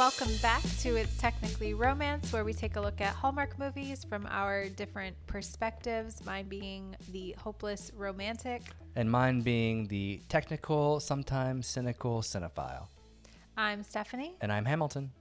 [0.00, 4.26] welcome back to It's Technically Romance, where we take a look at Hallmark movies from
[4.30, 6.24] our different perspectives.
[6.24, 8.62] Mine being the hopeless romantic.
[8.96, 12.86] And mine being the technical, sometimes cynical cinephile.
[13.58, 14.36] I'm Stephanie.
[14.40, 15.12] And I'm Hamilton.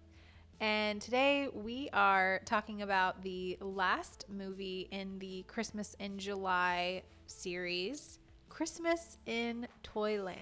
[0.62, 8.20] And today we are talking about the last movie in the Christmas in July series,
[8.48, 10.38] Christmas in Toyland.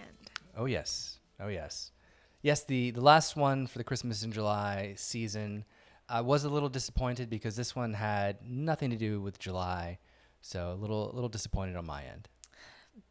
[0.56, 1.18] Oh, yes.
[1.40, 1.92] Oh, yes.
[2.42, 5.66] Yes, the, the last one for the Christmas in July season.
[6.10, 10.00] I was a little disappointed because this one had nothing to do with July.
[10.42, 12.30] So a little, a little disappointed on my end.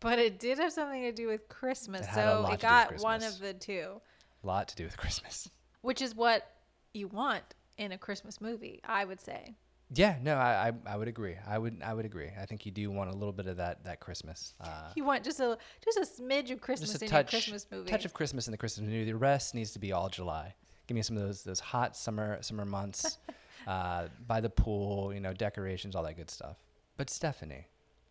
[0.00, 2.02] But it did have something to do with Christmas.
[2.02, 3.34] It had a so lot it got one Christmas.
[3.36, 4.00] of the two,
[4.42, 5.48] A lot to do with Christmas.
[5.82, 6.50] which is what
[6.94, 7.42] you want
[7.76, 9.54] in a Christmas movie, I would say.
[9.94, 11.36] Yeah, no, I, I, I would agree.
[11.46, 12.30] I would I would agree.
[12.40, 14.54] I think you do want a little bit of that that Christmas.
[14.60, 17.40] Uh, You want just a just a smidge of Christmas just a in touch, your
[17.40, 17.88] Christmas movie.
[17.90, 19.04] touch of Christmas in the Christmas movie.
[19.04, 20.54] The rest needs to be all July.
[20.88, 23.18] Give me some of those those hot summer summer months,
[23.68, 26.56] uh, by the pool, you know, decorations, all that good stuff.
[26.96, 27.68] But Stephanie,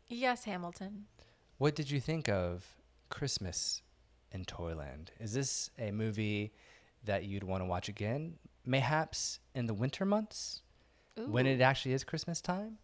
[0.07, 1.07] yes, Hamilton.
[1.57, 2.65] what did you think of
[3.09, 3.81] Christmas
[4.31, 5.11] in Toyland?
[5.19, 6.53] Is this a movie
[7.03, 10.61] that you'd want to watch again, mayhaps in the winter months?
[11.17, 12.77] When it actually is Christmas time.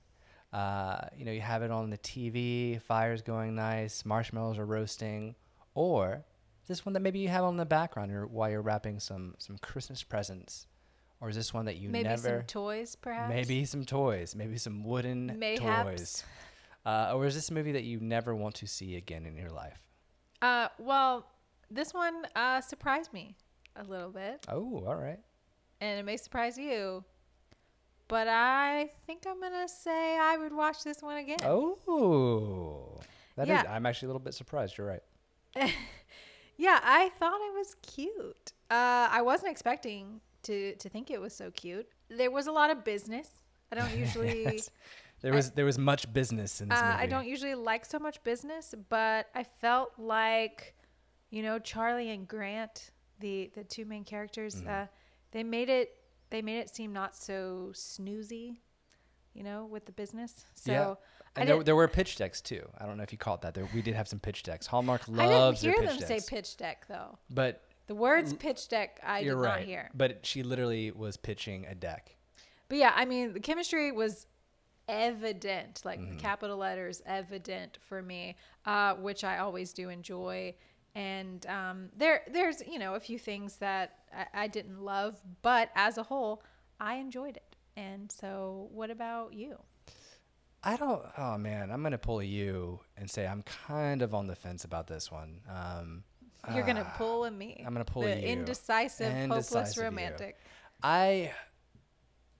[0.54, 5.36] Uh, you know, you have it on the TV, fire's going nice, marshmallows are roasting,
[5.76, 6.26] or
[6.62, 9.36] is this one that maybe you have on the background or while you're wrapping some
[9.38, 10.68] some Christmas presents,
[11.22, 13.30] or is this one that you maybe never some toys, perhaps.
[13.30, 15.86] maybe some toys, maybe some wooden Mayhaps.
[15.90, 16.24] toys,
[16.86, 19.52] uh, or is this a movie that you never want to see again in your
[19.52, 19.80] life?
[20.42, 21.28] Uh, well,
[21.70, 23.38] this one uh surprised me
[23.78, 25.20] a little bit, Oh, all right.
[25.80, 27.06] and it may surprise you.
[28.12, 31.40] But I think I'm gonna say I would watch this one again.
[31.46, 33.00] Oh,
[33.38, 33.50] that is.
[33.50, 33.64] Yeah.
[33.76, 34.78] I'm actually a little bit surprised.
[34.78, 35.04] You're right.
[36.58, 38.54] Yeah, I thought it was cute.
[38.70, 41.88] Uh, I wasn't expecting to to think it was so cute.
[42.10, 43.28] There was a lot of business.
[43.72, 44.44] I don't usually.
[44.44, 44.70] Yes.
[45.22, 46.98] There was there was much business in this Uh, movie.
[47.04, 50.76] I don't usually like so much business, but I felt like,
[51.32, 54.70] you know, Charlie and Grant, the the two main characters, Mm-hmm.
[54.70, 54.86] uh,
[55.32, 55.90] they made it
[56.32, 58.58] they made it seem not so snoozy,
[59.34, 60.44] you know, with the business.
[60.56, 60.94] So yeah.
[61.36, 62.68] And there, there were pitch decks too.
[62.78, 63.54] I don't know if you caught that.
[63.54, 64.68] There, we did have some pitch decks.
[64.68, 67.18] Hallmark loves I didn't hear them pitch say pitch deck though.
[67.30, 69.60] but The words pitch deck I you're did right.
[69.60, 69.90] not hear.
[69.94, 72.16] But she literally was pitching a deck.
[72.68, 74.28] But yeah, I mean, the chemistry was
[74.90, 76.18] evident, like Mm-hmm.
[76.18, 80.56] the capital letters evident for me, uh, which I always do enjoy.
[80.94, 85.70] And um, there, there's you know a few things that I, I didn't love, but
[85.76, 86.44] as a whole,
[86.80, 87.56] I enjoyed it.
[87.78, 89.58] And so, what about you?
[90.64, 91.02] I don't.
[91.18, 94.88] Oh man, I'm gonna pull you and say I'm kind of on the fence about
[94.88, 95.42] this one.
[95.50, 96.04] Um,
[96.54, 97.64] You're gonna ah, pull a me.
[97.66, 98.28] I'm gonna pull the you.
[98.28, 99.84] indecisive, hopeless Indecisive you.
[99.84, 100.38] romantic.
[100.84, 101.32] I,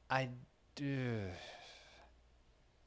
[0.10, 0.30] I
[0.76, 1.22] do.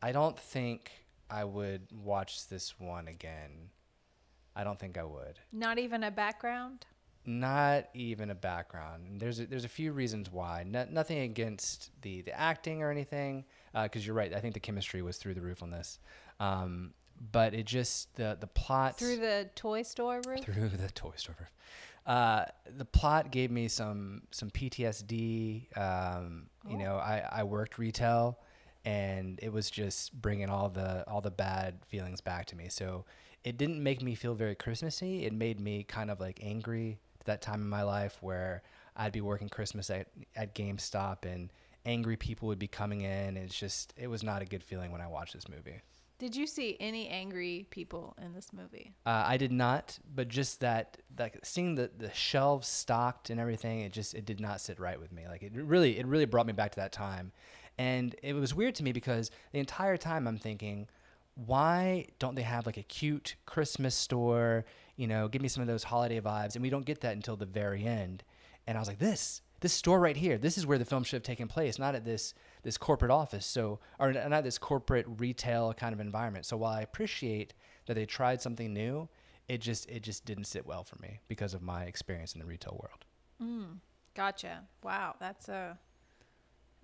[0.03, 0.91] I don't think
[1.31, 3.71] I would watch this one again.
[4.57, 5.39] I don't think I would.
[5.53, 6.87] Not even a background.
[7.27, 9.07] not even a background.
[9.09, 10.65] And There's a, there's a few reasons why.
[10.67, 13.45] No, nothing against the the acting or anything,
[13.83, 14.33] because you're right.
[14.35, 15.99] I think the chemistry was through the roof on this.
[16.41, 16.93] Um,
[17.33, 20.45] but it just the the plot Through the toy store roof.
[20.45, 21.51] through the toy store roof.
[22.07, 22.45] Uh,
[22.77, 25.77] the plot gave me some some PTSD.
[25.79, 28.39] Um, You know, I, I worked retail,
[28.85, 32.69] and it was just bringing all the all the bad feelings back to me.
[32.69, 33.05] So
[33.45, 35.25] it didn't make me feel very Christmassy.
[35.25, 38.63] It made me kind of like angry at that time in my life where
[38.97, 41.53] I'd be working Christmas at at GameStop and
[41.87, 43.37] angry people would be coming in.
[43.37, 45.83] It's just it was not a good feeling when I watched this movie.
[46.19, 48.95] Did you see any angry people in this movie?
[49.05, 53.81] Uh, I did not, but just that, like seeing the, the shelves stocked and everything,
[53.81, 55.27] it just it did not sit right with me.
[55.29, 57.33] Like it really, it really brought me back to that time,
[57.79, 60.87] and it was weird to me because the entire time I'm thinking,
[61.35, 64.65] why don't they have like a cute Christmas store?
[64.97, 67.37] You know, give me some of those holiday vibes, and we don't get that until
[67.37, 68.23] the very end.
[68.67, 71.17] And I was like, this, this store right here, this is where the film should
[71.17, 73.45] have taken place, not at this this corporate office.
[73.45, 76.47] So, or not this corporate retail kind of environment.
[76.47, 77.55] So while I appreciate
[77.87, 79.09] that they tried something new,
[79.49, 82.47] it just it just didn't sit well for me because of my experience in the
[82.47, 83.05] retail world.
[83.43, 83.79] Mm,
[84.15, 84.63] Gotcha.
[84.83, 85.77] Wow, that's a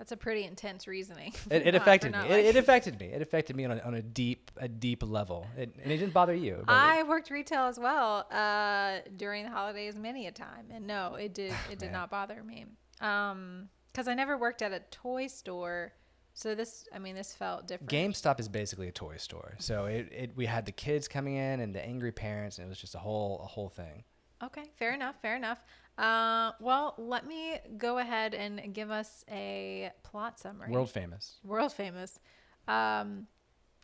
[0.01, 1.35] that's a pretty intense reasoning.
[1.51, 2.21] It, it not- affected me.
[2.21, 3.07] It, it affected me.
[3.09, 5.47] It affected me on a, on a deep a deep level.
[5.59, 6.65] It, and it didn't bother you.
[6.69, 11.35] I worked retail as well uh, during the holidays many a time, and no, it
[11.35, 12.65] did it did not bother me.
[13.03, 15.93] Um, because I never worked at a toy store,
[16.33, 17.91] so this I mean this felt different.
[17.91, 19.57] GameStop is basically a toy store.
[19.59, 22.71] So it, it we had the kids coming in and the angry parents, and it
[22.71, 24.05] was just a whole a whole thing.
[24.43, 25.17] Okay, fair enough.
[25.21, 25.63] Fair enough.
[25.99, 30.71] Uh, well, let me go ahead and give us a plot summary.
[30.71, 31.37] World famous.
[31.45, 32.19] World famous.
[32.67, 33.27] Um,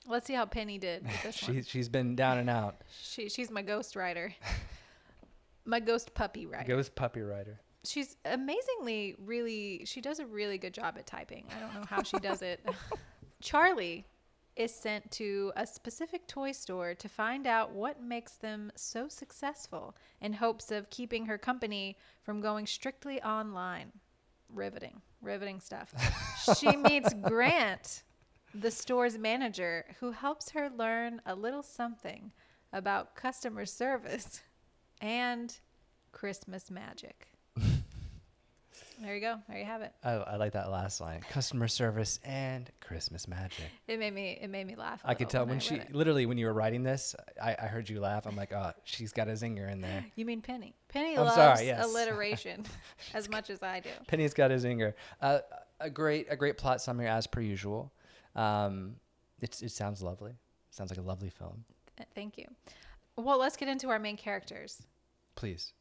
[0.09, 1.63] let's see how Penny did with this She one.
[1.63, 2.83] she's been down and out.
[3.03, 4.35] She, she's my ghost writer.
[5.67, 6.67] my ghost puppy writer.
[6.69, 7.61] Ghost puppy rider.
[7.85, 11.45] She's amazingly really she does a really good job at typing.
[11.57, 12.65] I don't know how she does it.
[13.43, 14.07] Charlie
[14.57, 19.95] is sent to a specific toy store to find out what makes them so successful
[20.21, 23.93] in hopes of keeping her company from going strictly online.
[24.53, 25.93] Riveting, riveting stuff.
[26.59, 28.03] she meets Grant,
[28.55, 32.33] the store's manager, who helps her learn a little something
[32.73, 34.41] about customer service
[35.01, 35.59] and
[36.13, 37.36] Christmas magic.
[39.01, 39.37] There you go.
[39.49, 39.93] There you have it.
[40.03, 41.21] I, I like that last line.
[41.31, 43.65] Customer service and Christmas magic.
[43.87, 45.01] It made me it made me laugh.
[45.05, 48.01] I could tell when she literally when you were writing this, I, I heard you
[48.01, 48.27] laugh.
[48.27, 50.05] I'm like, oh, she's got a zinger in there.
[50.15, 50.75] You mean Penny?
[50.89, 51.85] Penny I'm loves sorry, yes.
[51.85, 52.65] alliteration
[53.15, 53.91] as much as I do.
[54.07, 54.95] Penny's got a zinger.
[55.21, 55.41] Uh,
[55.81, 57.93] a great a great plot summary as per usual.
[58.35, 58.97] Um,
[59.41, 60.33] it's it sounds lovely.
[60.71, 61.65] Sounds like a lovely film.
[62.15, 62.47] Thank you.
[63.17, 64.83] Well, let's get into our main characters.
[65.35, 65.73] Please.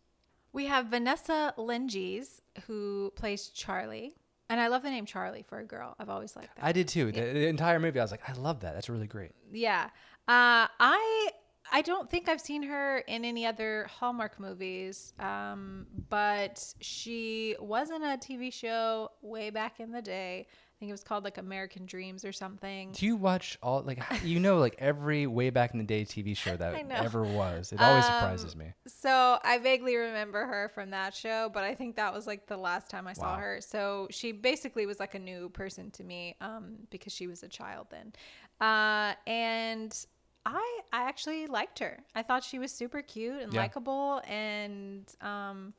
[0.56, 4.16] We have Vanessa Lengies, who plays Charlie.
[4.50, 5.96] And I love the name Charlie for a girl.
[6.00, 6.64] I've always liked that.
[6.64, 7.12] I did too.
[7.12, 8.74] The, the entire movie, I was like, I love that.
[8.74, 9.34] That's really great.
[9.52, 9.90] yeah.
[10.28, 11.30] Uh, I
[11.72, 17.90] I don't think I've seen her in any other Hallmark movies, um, but she was
[17.90, 20.48] in a TV show way back in the day.
[20.76, 22.92] I think it was called like American Dreams or something.
[22.92, 26.36] Do you watch all like you know like every way back in the day TV
[26.36, 27.72] show that ever was?
[27.72, 28.74] It always Um, surprises me.
[28.86, 32.58] So I vaguely remember her from that show, but I think that was like the
[32.58, 33.40] last time I saw Wow.
[33.40, 33.62] her.
[33.62, 37.48] So she basically was like a new person to me um, because she was a
[37.48, 38.12] child then.
[38.60, 40.06] Uh, and
[40.46, 42.00] I I actually liked her.
[42.14, 43.62] I thought she was super cute and Yeah.
[43.62, 45.74] likable, and um,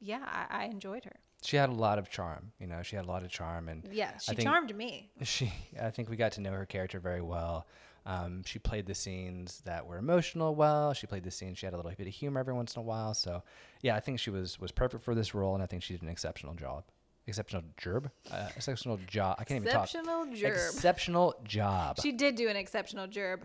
[0.00, 1.16] yeah, I, I enjoyed her.
[1.44, 2.52] She had a lot of charm.
[2.60, 5.10] You know, she had a lot of charm, and Yeah, she think- charmed me.
[5.22, 7.66] she i think we got to know her character very well
[8.04, 11.72] um, she played the scenes that were emotional well she played the scenes she had
[11.72, 13.42] a little bit of humor every once in a while so
[13.80, 16.02] yeah i think she was was perfect for this role and i think she did
[16.02, 16.82] an exceptional job
[17.28, 20.54] exceptional job uh, exceptional job i can't even talk Exceptional gerb.
[20.54, 23.40] exceptional job She did do an exceptional gerb.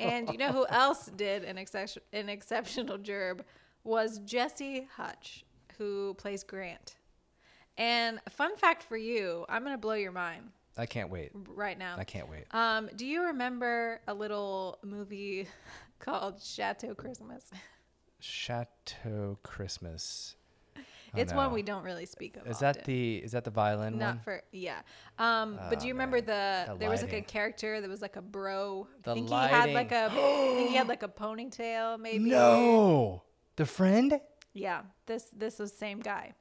[0.00, 3.40] And you know who else did an, excep- an exceptional gerb
[3.84, 5.44] was Jesse Hutch,
[5.78, 6.96] who plays Grant.
[7.78, 11.76] And fun fact for you, I'm going to blow your mind i can't wait right
[11.76, 11.96] now.
[11.98, 15.48] i can't wait Um, do you remember a little movie
[15.98, 17.50] called Chateau Christmas?
[18.20, 20.36] chateau christmas
[21.12, 22.46] Oh, it's one we don't really speak of.
[22.46, 24.78] is that the is that the violin Not one for yeah.
[25.18, 26.26] Um, but do Oh, you remember man.
[26.66, 28.86] the, The there was like a character that was like a bro.
[29.02, 30.16] The I think he had like lighting.
[30.16, 32.30] a I think he had like a ponytail maybe.
[32.30, 33.24] no
[33.56, 34.20] the friend
[34.52, 36.34] Yeah, this this was same guy.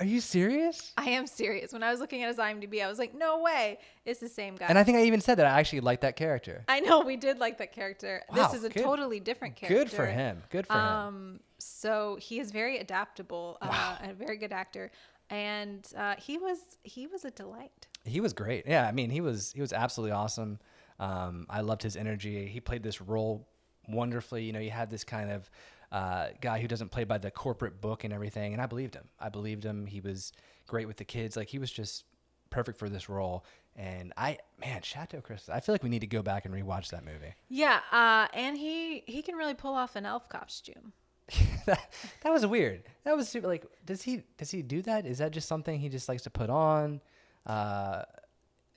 [0.00, 1.72] Are you serious I am serious.
[1.72, 4.56] When I was looking at his IMDb, I was like, no way, it's the same
[4.56, 4.66] guy.
[4.68, 7.16] and i think i even said that i actually like that character I know we
[7.16, 8.22] did like that character.
[8.28, 9.78] Wow, this is a good- totally different character.
[9.78, 10.42] Good for him.
[10.50, 10.80] Good for him.
[10.80, 14.90] Um, so he is very adaptable, uh, and a very good actor,
[15.28, 17.86] and uh, he was he was a delight.
[18.04, 18.64] He was great.
[18.66, 20.58] Yeah, I mean, he was he was absolutely awesome.
[20.98, 22.46] Um, I loved his energy.
[22.46, 23.46] He played this role
[23.88, 24.44] wonderfully.
[24.44, 25.50] You know, you had this kind of
[25.92, 29.08] uh, guy who doesn't play by the corporate book and everything, and I believed him.
[29.18, 29.86] I believed him.
[29.86, 30.32] He was
[30.66, 31.36] great with the kids.
[31.36, 32.04] Like he was just
[32.50, 33.44] perfect for this role.
[33.76, 35.48] And I, man, Chateau Christmas.
[35.54, 37.34] I feel like we need to go back and rewatch that movie.
[37.48, 40.92] Yeah, uh, and he he can really pull off an elf costume.
[41.66, 41.92] that,
[42.22, 42.82] that was weird.
[43.04, 45.06] That was super, like, does he does he do that?
[45.06, 47.00] Is that just something he just likes to put on?
[47.46, 48.02] Uh,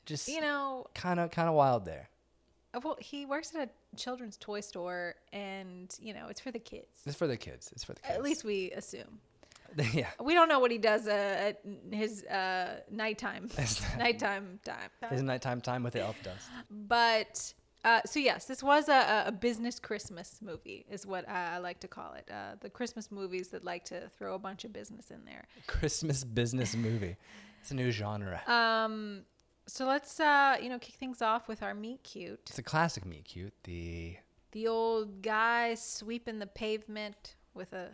[0.05, 2.09] just You know, kind of kind of wild there.
[2.81, 7.01] Well, he works at a children's toy store, and you know, it's for the kids.
[7.05, 7.71] It's for the kids.
[7.73, 8.15] It's for the kids.
[8.15, 9.19] At least we assume.
[9.93, 10.09] yeah.
[10.21, 11.61] We don't know what he does uh, at
[11.91, 13.49] his uh, nighttime,
[13.97, 15.09] nighttime time.
[15.09, 16.49] His nighttime time with the elf does.
[16.69, 17.53] But
[17.83, 21.79] uh, so yes, this was a, a business Christmas movie, is what I, I like
[21.81, 22.29] to call it.
[22.31, 25.45] Uh, the Christmas movies that like to throw a bunch of business in there.
[25.67, 27.17] Christmas business movie.
[27.61, 28.41] It's a new genre.
[28.47, 29.21] Um,
[29.67, 32.39] so let's uh, you know kick things off with our meet cute.
[32.47, 33.53] it's a classic meet cute.
[33.63, 34.17] The
[34.51, 37.89] The old guy sweeping the pavement with a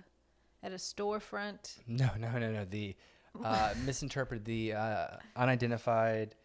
[0.63, 1.77] at a storefront.
[1.87, 2.95] no no no no the
[3.43, 6.35] uh, misinterpreted the uh, unidentified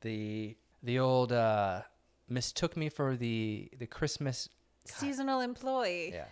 [0.00, 1.82] the the old uh,
[2.28, 4.48] mistook me for the the Christmas.
[4.86, 6.10] Seasonal employee.
[6.12, 6.26] Yeah.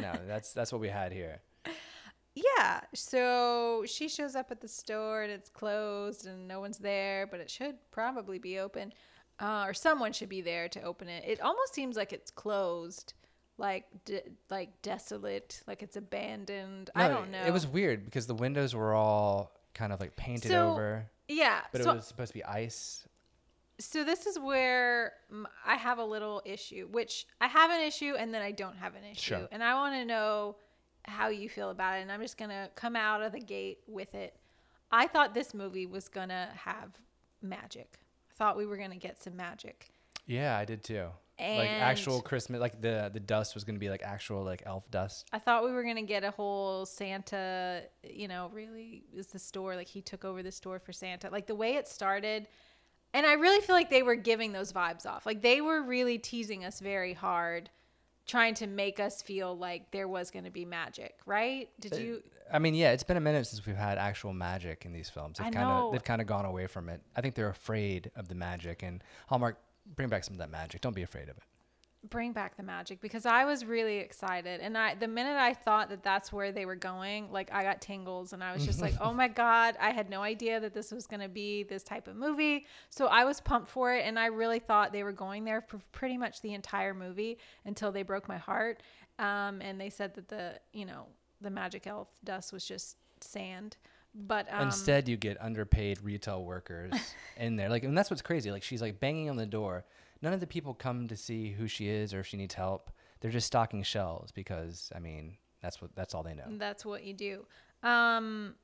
[0.00, 1.40] No, that's that's what we had here.
[2.56, 2.80] Yeah.
[2.94, 7.40] So she shows up at the store and it's closed and no one's there, but
[7.40, 8.92] it should probably be open.
[9.40, 11.24] Uh, or someone should be there to open it.
[11.26, 13.14] It almost seems like it's closed
[13.56, 16.90] like de- like desolate, like it's abandoned.
[16.96, 17.42] No, I don't know.
[17.44, 21.60] It was weird because the windows were all kind of like painted So, over, yeah.
[21.72, 23.06] but so it was supposed to be ice.
[23.80, 25.12] so this is where
[25.64, 28.94] I have a little issue, which I have an issue and then I don't have
[28.96, 29.20] an issue.
[29.20, 29.48] Sure.
[29.52, 30.56] And I want to know
[31.08, 32.02] how you feel about it.
[32.02, 34.36] And I'm just going to come out of the gate with it.
[34.90, 36.98] I thought this movie was going to have
[37.42, 37.98] magic.
[38.30, 39.90] I thought we were going to get some magic.
[40.26, 41.06] Yeah, I did too.
[41.40, 45.26] like actual Christmas, like the the dust was gonna be like actual like elf dust.
[45.32, 49.76] I thought we were gonna get a whole Santa, you know, really is the store
[49.76, 51.30] like he took over the store for Santa.
[51.30, 52.48] Like the way it started,
[53.14, 55.26] and I really feel like they were giving those vibes off.
[55.26, 57.70] Like they were really teasing us very hard,
[58.28, 61.68] trying to make us feel like there was gonna be magic, right?
[61.80, 62.22] Did you?
[62.52, 65.38] I mean, yeah, it's been a minute since we've had actual magic in these films.
[65.38, 65.86] They've I kind know.
[65.86, 67.02] of they've kind of gone away from it.
[67.16, 69.58] I think they're afraid of the magic, and Hallmark
[69.96, 70.80] bring back some of that magic.
[70.80, 71.42] Don't be afraid of it.
[72.08, 75.88] Bring back the magic because I was really excited and I the minute I thought
[75.88, 78.94] that that's where they were going like I got tingles and I was just like
[79.00, 82.06] oh my god I had no idea that this was going to be this type
[82.06, 85.44] of movie so I was pumped for it and I really thought they were going
[85.44, 88.82] there for pretty much the entire movie until they broke my heart
[89.18, 91.06] um, and they said that the you know
[91.40, 93.76] the magic elf dust was just sand
[94.14, 96.92] but um, Instead, you get underpaid retail workers
[97.36, 97.68] in there.
[97.68, 98.50] Like, and that's what's crazy.
[98.50, 99.84] Like, she's like banging on the door.
[100.22, 102.90] None of the people come to see who she is or if she needs help.
[103.20, 106.44] They're just stocking shelves because, I mean, that's what that's all they know.
[106.50, 107.46] That's what you do.
[107.82, 108.54] Um,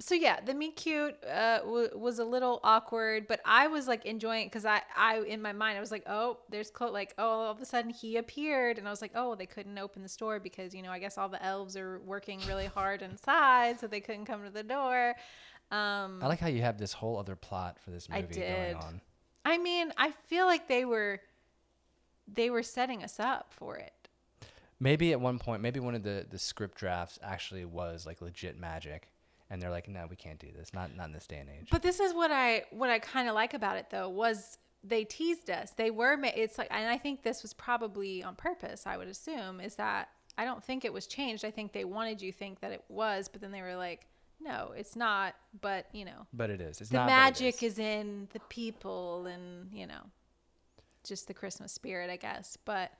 [0.00, 4.04] so yeah, the meet cute uh, w- was a little awkward, but I was like
[4.04, 6.90] enjoying it because I, I in my mind I was like, oh, there's Chloe.
[6.90, 9.78] Like, oh, all of a sudden he appeared, and I was like, oh, they couldn't
[9.78, 13.02] open the store because you know I guess all the elves are working really hard
[13.02, 15.14] inside, so they couldn't come to the door.
[15.70, 19.00] Um, I like how you have this whole other plot for this movie going on.
[19.44, 21.20] I mean, I feel like they were
[22.32, 23.92] they were setting us up for it.
[24.80, 28.58] Maybe at one point, maybe one of the the script drafts actually was like legit
[28.58, 29.10] magic,
[29.50, 30.72] and they're like, no, we can't do this.
[30.72, 31.68] Not not in this day and age.
[31.70, 35.04] But this is what I what I kind of like about it though was they
[35.04, 35.70] teased us.
[35.70, 39.08] They were ma- it's like and I think this was probably on purpose, I would
[39.08, 41.44] assume, is that I don't think it was changed.
[41.44, 44.06] I think they wanted you think that it was, but then they were like,
[44.40, 46.80] no, it's not, but you know, but it is.
[46.80, 47.06] It's the not.
[47.06, 47.72] magic is.
[47.74, 50.10] is in the people and, you know,
[51.06, 52.56] just the Christmas spirit, I guess.
[52.64, 52.90] But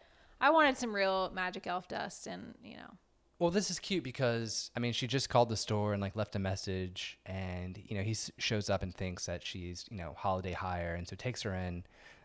[0.40, 2.90] I wanted some real magic elf dust and, you know,
[3.38, 6.36] Well, this is cute because I mean, she just called the store and like left
[6.36, 10.14] a message, and you know he s- shows up and thinks that she's you know
[10.16, 11.84] holiday hire, and so takes her in,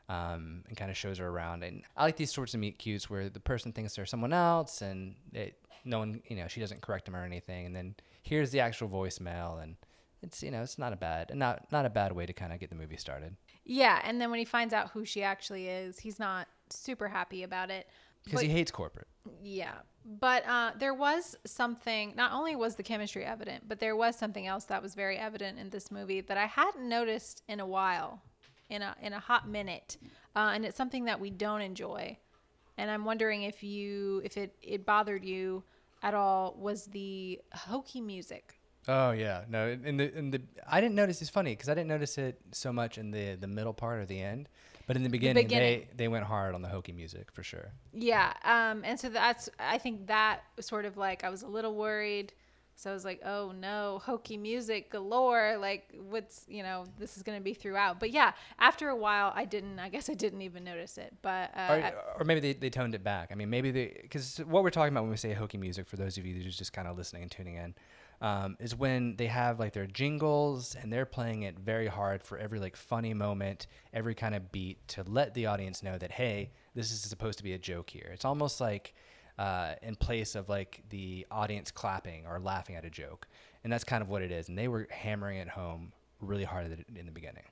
[0.09, 1.63] um, and kind of shows her around.
[1.63, 4.81] And I like these sorts of meet cutes where the person thinks they're someone else,
[4.81, 8.51] and it, no one you know she doesn't correct them or anything, and then here's
[8.51, 9.77] the actual voicemail, and
[10.21, 12.59] it's you know it's not a bad not not a bad way to kind of
[12.59, 13.37] get the movie started
[13.69, 14.01] yeah.
[14.03, 17.69] And then when he finds out who she actually is, he's not super happy about
[17.69, 17.87] it.
[18.25, 19.07] because he hates corporate.
[19.43, 19.75] Yeah.
[20.03, 24.47] But uh, there was something, not only was the chemistry evident, but there was something
[24.47, 28.23] else that was very evident in this movie that I hadn't noticed in a while,
[28.69, 29.97] in a, in a hot minute.
[30.35, 32.17] Uh, and it's something that we don't enjoy.
[32.77, 35.63] And I'm wondering if you, if it, it bothered you
[36.01, 38.55] at all, was the hokey music.
[38.88, 39.67] Oh yeah, no.
[39.67, 41.21] In the in the I didn't notice.
[41.21, 44.05] It's funny because I didn't notice it so much in the the middle part or
[44.05, 44.47] the end,
[44.88, 45.81] but in the beginning, beginning.
[45.81, 47.73] they they went hard on the hokey music for sure.
[47.93, 48.33] Yeah.
[48.43, 51.75] Um, and so that's, I think that was sort of like, I was a little
[51.75, 52.33] worried.
[52.79, 55.57] So I was like, oh no, hokey music galore.
[55.59, 58.00] Like, what's, you know, this is going to be throughout.
[58.00, 61.13] But yeah, after a while, I didn't, I guess I didn't even notice it.
[61.21, 63.33] But, uh, Or, or maybe they, they toned it back.
[63.33, 65.98] I mean, maybe they because what we're talking about when we say hokey music, for
[65.98, 67.75] those of you who's just kind of listening and tuning in,
[68.21, 72.38] um, is when they have like their jingles and they're playing it very hard for
[72.38, 76.51] every like funny moment, every kind of beat to let the audience know that hey,
[76.75, 78.09] this is supposed to be a joke here.
[78.13, 78.93] It's almost like
[79.39, 83.27] uh, in place of like the audience clapping or laughing at a joke,
[83.63, 84.50] and that's kind of what it is.
[84.50, 87.46] And they were hammering it home really hard in the beginning.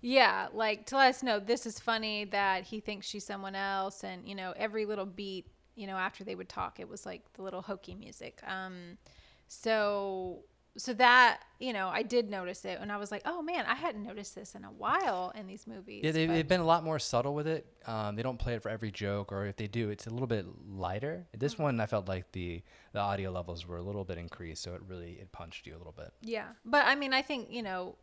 [0.00, 4.02] yeah, like to let us know this is funny that he thinks she's someone else.
[4.02, 5.46] And, you know, every little beat,
[5.76, 8.40] you know, after they would talk, it was like the little hokey music.
[8.46, 8.98] Um,
[9.46, 10.40] so,
[10.80, 13.74] so that, you know, I did notice it and I was like, oh man, I
[13.74, 16.00] hadn't noticed this in a while in these movies.
[16.02, 17.66] Yeah, they, they've been a lot more subtle with it.
[17.86, 20.26] Um, they don't play it for every joke, or if they do, it's a little
[20.26, 21.26] bit lighter.
[21.36, 21.62] This Mm-hmm.
[21.64, 24.80] one, I felt like the the audio levels were a little bit increased, so it
[24.88, 26.12] really it punched you a little bit.
[26.22, 27.96] Yeah, but I mean, I think you know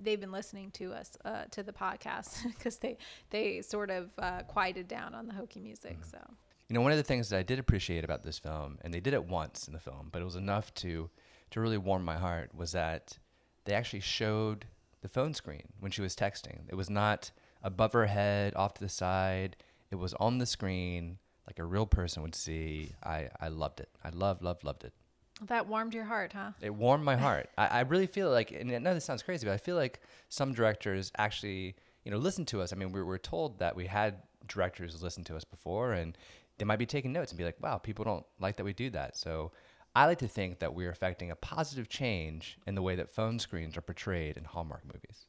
[0.00, 2.98] they've been listening to us uh, to the podcast because they
[3.30, 5.98] they sort of uh, quieted down on the hokey music.
[6.00, 6.10] Mm-hmm.
[6.10, 6.18] So
[6.68, 9.00] You know, one of the things that I did appreciate about this film, and they
[9.00, 11.10] did it once in the film, but it was enough to
[11.52, 13.18] to really warm my heart, was that
[13.64, 14.66] they actually showed
[15.00, 16.60] the phone screen when she was texting.
[16.68, 17.30] It was not
[17.62, 19.56] above her head, off to the side.
[19.90, 23.88] It was on the screen, like a real person would see, I, I loved it.
[24.04, 24.92] I loved, loved, loved it.
[25.46, 26.52] That warmed your heart, huh?
[26.60, 27.48] It warmed my heart.
[27.58, 30.00] I, I really feel like, and I know this sounds crazy, but I feel like
[30.28, 32.72] some directors actually, you know, listen to us.
[32.72, 36.16] I mean, we were told that we had directors listen to us before, and
[36.58, 38.90] they might be taking notes and be like, wow, people don't like that we do
[38.90, 39.16] that.
[39.16, 39.50] So
[39.94, 43.38] I like to think that we're affecting a positive change in the way that phone
[43.38, 45.26] screens are portrayed in Hallmark movies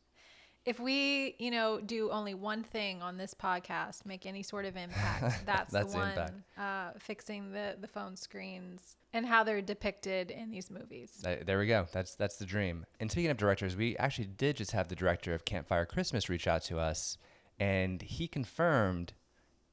[0.65, 4.77] if we, you know, do only one thing on this podcast, make any sort of
[4.77, 6.43] impact, that's, that's the one.
[6.57, 11.23] Uh, fixing the the phone screens and how they're depicted in these movies.
[11.23, 11.87] There we go.
[11.91, 12.85] That's that's the dream.
[12.99, 16.47] And speaking of directors, we actually did just have the director of Campfire Christmas reach
[16.47, 17.17] out to us,
[17.59, 19.13] and he confirmed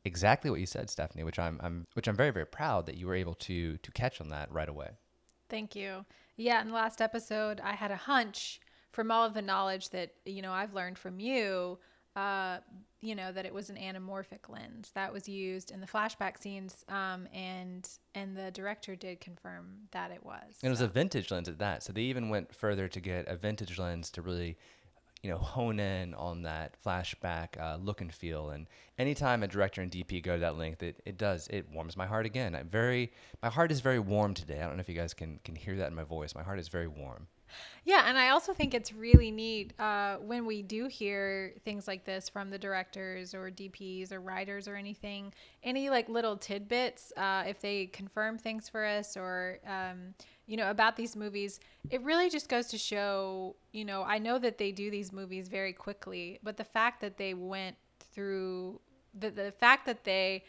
[0.04, 3.06] exactly what you said, Stephanie, which I'm, I'm which I'm very very proud that you
[3.06, 4.90] were able to to catch on that right away.
[5.48, 6.04] Thank you.
[6.36, 8.60] Yeah, in the last episode, I had a hunch
[8.92, 11.78] from all of the knowledge that you know I've learned from you,
[12.16, 12.58] uh,
[13.00, 16.84] you know that it was an anamorphic lens that was used in the flashback scenes,
[16.88, 20.58] um, and and the director did confirm that it was.
[20.62, 21.82] And it was a vintage lens at that.
[21.82, 24.56] So they even went further to get a vintage lens to really
[25.22, 28.50] you know hone in on that flashback uh, look and feel.
[28.50, 28.66] And
[28.98, 32.26] anytime a director and dp go that length it, it does it warms my heart
[32.26, 32.54] again.
[32.54, 33.12] I'm very
[33.42, 34.60] my heart is very warm today.
[34.60, 36.34] I don't know if you guys can can hear that in my voice.
[36.34, 37.26] My heart is very warm.
[37.84, 42.04] Yeah, and I also think it's really neat uh, when we do hear things like
[42.04, 45.32] this from the directors or DPs or writers or anything.
[45.62, 50.14] Any like little tidbits, uh, if they confirm things for us or um,
[50.50, 53.54] you know about these movies, it really just goes to show.
[53.70, 57.18] You know, I know that they do these movies very quickly, but the fact that
[57.18, 57.76] they went
[58.12, 58.80] through
[59.14, 60.42] the the fact that they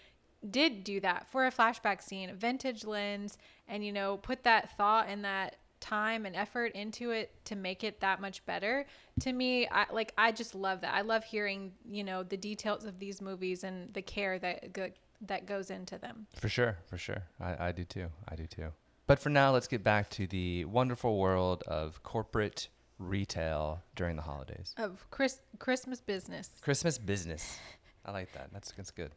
[0.50, 5.06] did do that for a flashback scene, vintage lens, and you know, put that thought
[5.08, 8.86] and that time and effort into it to make it that much better
[9.20, 10.94] to me I like I just love that.
[10.96, 14.78] I love hearing you know the details of these movies and the care that
[15.22, 16.26] that goes into them.
[16.36, 17.24] For sure for sure.
[17.40, 18.08] I, I do too.
[18.28, 18.72] I do too
[19.12, 24.22] but for now let's get back to the wonderful world of corporate retail during the
[24.22, 24.74] holidays.
[24.78, 26.50] Of Chris Christmas business.
[26.62, 27.58] Christmas business.
[28.06, 28.54] I like that.
[28.54, 29.12] That's that's good.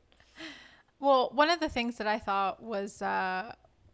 [0.98, 3.52] Well one of the things that I thought was uh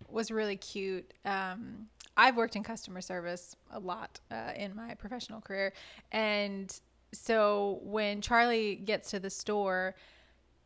[0.08, 5.42] was really cute um I've worked in customer service a lot uh, in my professional
[5.42, 5.74] career.
[6.12, 6.74] And
[7.12, 9.94] so when Charlie gets to the store,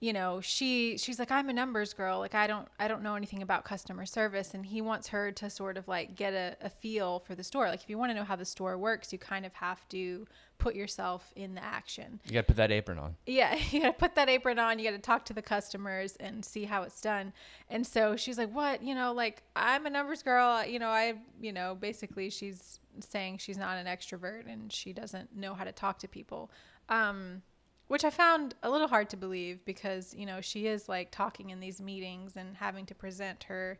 [0.05, 2.19] you know she she's like i'm a numbers girl.
[2.19, 4.53] Like i don't i don't know anything about customer service.
[4.53, 7.69] And he wants her to sort of like get a, a feel for the store.
[7.69, 10.27] Like if you want to know how the store works you kind of have to
[10.59, 12.21] put yourself in the action.
[12.27, 13.17] You gotta put that apron on.
[13.25, 14.79] Yeah you gotta put that apron on.
[14.79, 17.33] You gotta talk to the customers and see how it's done.
[17.71, 18.83] And so she's like what?
[18.83, 20.67] You know like i'm a numbers girl.
[20.67, 25.35] You know i you know basically she's saying she's not an extrovert and she doesn't
[25.35, 26.51] know how to talk to people.
[26.91, 27.41] Um
[27.89, 31.51] which I found a little hard to believe because, you know, she is like talking
[31.51, 33.79] in these meetings and having to present her,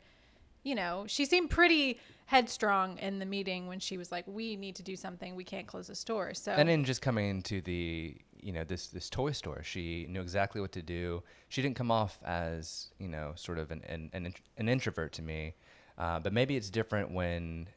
[0.63, 4.77] you know, she seemed pretty headstrong in the meeting when she was like, we need
[4.77, 5.35] to do something.
[5.35, 6.35] We can't close the store.
[6.35, 10.21] So, and then just coming into the, you know, this, this toy store, she knew
[10.21, 11.23] exactly what to do.
[11.49, 15.23] She didn't come off as, you know, sort of an, an, an, an introvert to
[15.23, 15.55] me.
[15.97, 17.69] Uh, but maybe it's different when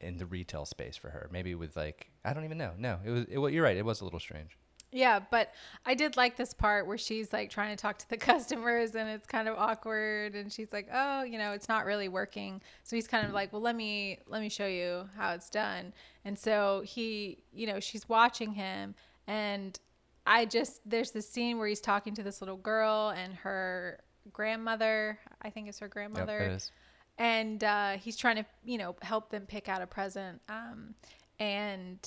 [0.00, 1.28] in the retail space for her.
[1.32, 2.72] Maybe with like, I don't even know.
[2.76, 3.76] No, it was, it, well, you're right.
[3.76, 4.56] It was a little strange.
[4.96, 5.52] Yeah, but
[5.84, 9.10] I did like this part where she's like trying to talk to the customers and
[9.10, 12.96] it's kind of awkward and she's like, "Oh, you know, it's not really working." So
[12.96, 15.92] he's kind of like, "Well, let me let me show you how it's done."
[16.24, 18.94] And so he, you know, she's watching him
[19.26, 19.78] and
[20.26, 24.00] I just there's this scene where he's talking to this little girl and her
[24.32, 26.40] grandmother, I think it's her grandmother.
[26.40, 26.72] Yep, it is.
[27.18, 30.40] And uh, he's trying to, you know, help them pick out a present.
[30.48, 30.94] Um,
[31.38, 31.98] and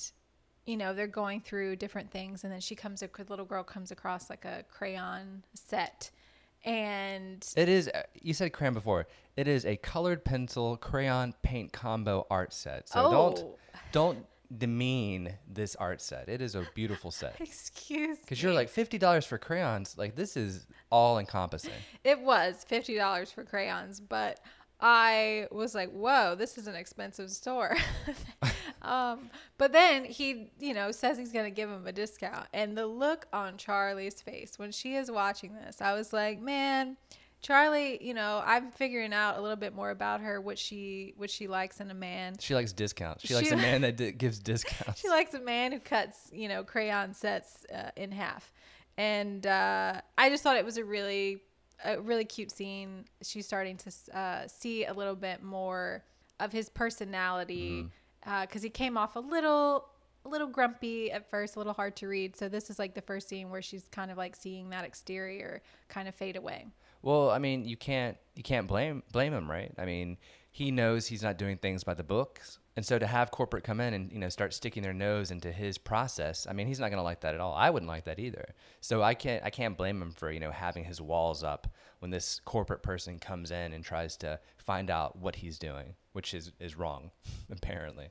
[0.70, 3.90] you know they're going through different things and then she comes a little girl comes
[3.90, 6.10] across like a crayon set
[6.64, 9.06] and it is uh, you said crayon before.
[9.36, 12.88] It is a colored pencil crayon paint combo art set.
[12.88, 13.10] So oh.
[13.10, 13.44] don't
[13.92, 16.28] don't demean this art set.
[16.28, 17.36] It is a beautiful set.
[17.40, 19.96] Excuse because you're like $50 for crayons?
[19.96, 21.72] Like this is all encompassing
[22.04, 24.40] it was $50 for crayons but
[24.80, 27.76] I was like, whoa, this is an expensive store.
[28.82, 32.46] um, but then he, you know, says he's going to give him a discount.
[32.52, 36.96] And the look on Charlie's face when she is watching this, I was like, man,
[37.42, 41.30] Charlie, you know, I'm figuring out a little bit more about her, what she what
[41.30, 42.36] she likes in a man.
[42.38, 43.22] She likes discounts.
[43.22, 45.00] She, she likes a man that d- gives discounts.
[45.00, 48.52] she likes a man who cuts, you know, crayon sets uh, in half.
[48.98, 51.40] And uh, I just thought it was a really
[51.84, 53.04] a really cute scene.
[53.22, 56.04] She's starting to uh, see a little bit more
[56.38, 57.86] of his personality
[58.20, 58.58] because mm-hmm.
[58.58, 59.86] uh, he came off a little
[60.24, 62.36] a little grumpy at first, a little hard to read.
[62.36, 65.62] So this is like the first scene where she's kind of like seeing that exterior
[65.88, 66.66] kind of fade away.
[67.02, 69.72] Well, I mean, you can't you can't blame blame him, right?
[69.78, 70.18] I mean,
[70.50, 73.78] he knows he's not doing things by the books, and so to have corporate come
[73.78, 76.88] in and you know start sticking their nose into his process, I mean, he's not
[76.88, 77.52] going to like that at all.
[77.52, 78.54] I wouldn't like that either.
[78.80, 81.66] So I can't I can't blame him for you know having his walls up
[81.98, 86.32] when this corporate person comes in and tries to find out what he's doing, which
[86.32, 87.10] is is wrong,
[87.52, 88.08] apparently,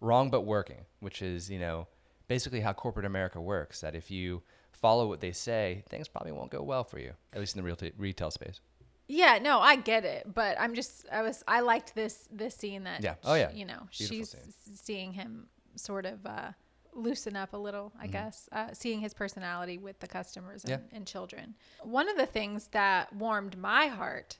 [0.00, 1.88] wrong but working, which is you know
[2.28, 3.80] basically how corporate America works.
[3.80, 7.40] That if you follow what they say, things probably won't go well for you, at
[7.40, 8.60] least in the real retail space.
[9.08, 12.84] Yeah, no, I get it, but I'm just I was I liked this this scene
[12.84, 13.14] that Yeah.
[13.24, 13.50] Oh, yeah.
[13.52, 14.76] you know Beautiful she's scene.
[14.76, 16.52] seeing him sort of uh,
[16.92, 18.02] loosen up a little, Mm-hmm.
[18.02, 20.96] I guess, uh, seeing his personality with the customers and, Yeah.
[20.96, 21.54] and children.
[21.82, 24.38] One of the things that warmed my heart,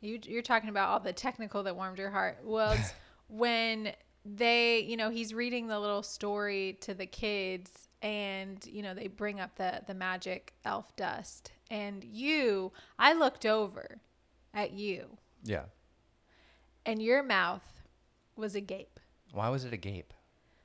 [0.00, 2.78] you you're talking about all the technical that warmed your heart was
[3.28, 3.92] when
[4.24, 9.06] they you know he's reading the little story to the kids and you know they
[9.06, 14.00] bring up the the magic elf dust and you i looked over
[14.54, 15.64] at you Yeah.
[16.86, 17.62] and your mouth
[18.36, 19.00] was agape
[19.32, 20.12] Why was it a gape?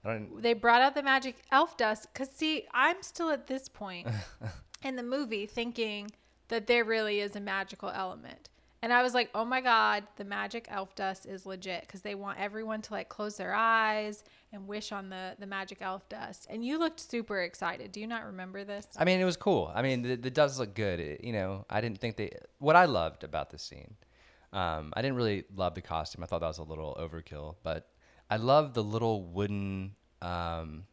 [0.06, 0.42] I don't.
[0.42, 4.08] they brought out the magic elf dust because see i'm still at this point
[4.84, 6.12] in the movie thinking
[6.50, 8.50] that there really is a magical element
[8.82, 12.16] and i was like oh my god the magic elf dust is legit because they
[12.16, 16.48] want everyone to like close their eyes and wish on the the magic elf dust
[16.50, 19.72] and you looked super excited do you not remember this I mean, it was cool.
[19.74, 21.00] I mean, the, the does look good.
[21.00, 22.32] It, you know, I didn't think they.
[22.60, 23.96] What I loved about this scene,
[24.52, 26.24] um, I didn't really love the costume.
[26.24, 27.90] I thought that was a little overkill, but
[28.30, 30.86] I love the little wooden um,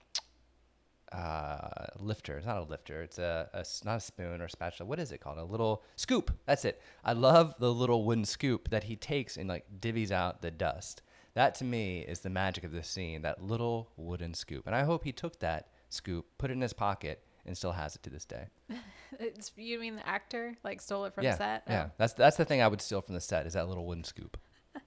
[1.12, 2.38] uh, lifter.
[2.38, 3.02] It's not a lifter.
[3.02, 4.88] It's a, a not a spoon or spatula.
[4.88, 5.38] What is it called?
[5.38, 6.36] A little scoop.
[6.46, 6.80] That's it.
[7.04, 11.02] I love the little wooden scoop that he takes and like divvies out the dust.
[11.34, 13.22] That to me is the magic of this scene.
[13.22, 16.72] That little wooden scoop, and I hope he took that scoop, put it in his
[16.72, 18.48] pocket, and still has it to this day.
[19.18, 21.86] it's, you mean the actor like stole it from yeah, set yeah.
[21.88, 21.92] Oh.
[21.98, 24.38] That's that's the thing I would steal from the set is that little wooden scoop.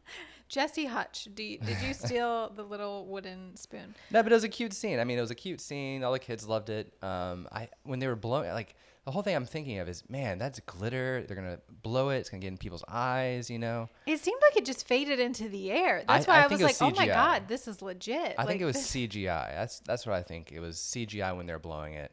[0.48, 4.44] jesse hutch do you, did you steal the little wooden spoon No, but it was
[4.44, 5.00] a cute scene.
[5.00, 6.04] I mean, it was a cute scene.
[6.04, 6.94] All the kids loved it.
[7.02, 10.38] Um, I when they were blowing, like the whole thing I'm thinking of is, man,
[10.38, 11.24] that's glitter.
[11.28, 12.18] They're gonna blow it.
[12.20, 13.50] It's gonna get in people's eyes.
[13.50, 13.90] You know.
[14.06, 16.04] It seemed like it just faded into the air.
[16.08, 18.62] That's I- why I I, was like, "Oh my god, this is legit." I think
[18.62, 19.50] it was CGI.
[19.54, 20.52] That's that's what I think.
[20.52, 22.12] It was CGI when they're blowing it.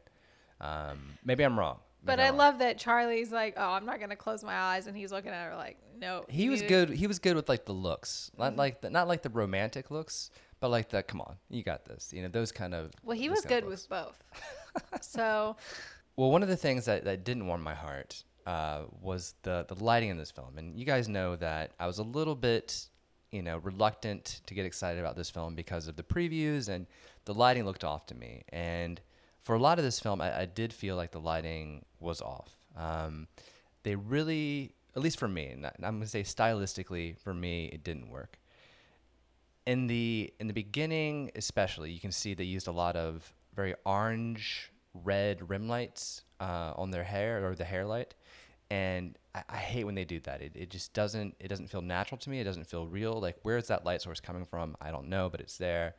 [0.59, 1.79] Um, maybe I'm wrong.
[2.03, 5.11] But I love that Charlie's like, "Oh, I'm not gonna close my eyes," and he's
[5.11, 6.89] looking at her like, "No." He was good.
[6.89, 8.41] He was good with like the looks, Mm-hmm.
[8.41, 11.85] not like the, not like the romantic looks, but like the come on, you got
[11.85, 12.11] this.
[12.11, 12.91] You know those kind of.
[13.03, 13.87] Well, he was good looks.
[13.87, 14.23] with both.
[15.01, 15.55] so
[16.15, 19.81] Well, one of the things that, that didn't warm my heart uh, was the the
[19.83, 22.87] lighting in this film, and you guys know that I was a little bit,
[23.31, 26.87] you know, reluctant to get excited about this film because of the previews and
[27.25, 28.43] the lighting looked off to me.
[28.49, 28.99] And
[29.41, 32.57] for a lot of this film, I, I did feel like the lighting was off.
[32.75, 33.27] Um,
[33.83, 38.37] they really, at least for me, I'm gonna say stylistically, for me, it didn't work
[39.67, 43.75] in the in the beginning especially you can see they used a lot of very
[43.85, 48.13] orange red rim lights uh, on their hair or the hair light.
[48.69, 50.41] And I, I hate when they do that.
[50.41, 52.39] It, it just doesn't it doesn't feel natural to me.
[52.39, 53.19] It doesn't feel real.
[53.19, 54.75] Like where is that light source coming from?
[54.81, 55.95] I don't know but it's there.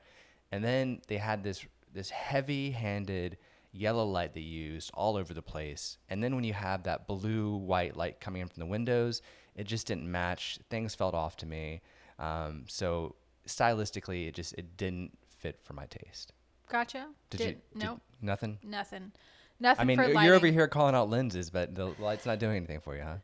[0.50, 3.38] And then they had this this heavy handed
[3.74, 5.98] yellow light they used all over the place.
[6.08, 9.22] And then when you have that blue white light coming in from the windows
[9.54, 10.58] it just didn't match.
[10.70, 11.82] Things felt off to me.
[12.18, 16.32] Um, so stylistically it just it didn't fit for my taste
[16.72, 17.06] gotcha.
[17.30, 19.12] did, Did, you did- nope, nothing nothing,
[19.60, 19.80] nothing.
[19.80, 20.32] i mean you're lighting.
[20.32, 23.16] over here calling out lenses but the light's not doing anything for you huh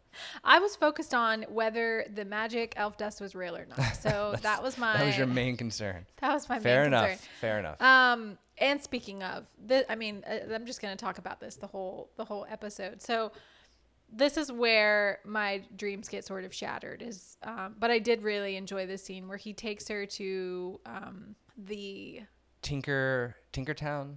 [0.45, 3.79] I was focused on whether the magic elf dust was real or not.
[4.01, 6.73] So that was my that was your main concern that was my main concern.
[6.73, 7.29] fair enough concern.
[7.41, 11.19] fair enough Um, and speaking of, the, I mean, uh, I'm just going to talk
[11.19, 13.01] about this the whole the whole episode.
[13.01, 13.31] So
[14.13, 17.01] this is where my dreams get sort of shattered.
[17.03, 21.37] Is um, but I did really enjoy this scene where he takes her to um,
[21.57, 22.23] the
[22.63, 24.17] tinker tinkertown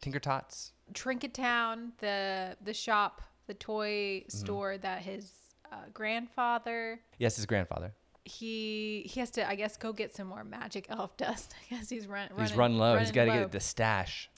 [0.00, 4.28] tinker tots Trinket Town, the the shop, the toy Mm-hmm.
[4.36, 5.32] store that his
[5.72, 7.92] uh, grandfather yes his grandfather
[8.26, 11.54] he he has to I guess go get some more magic elf dust.
[11.70, 13.44] I guess he's run, running he's run low he's running got to low.
[13.44, 14.30] get the stash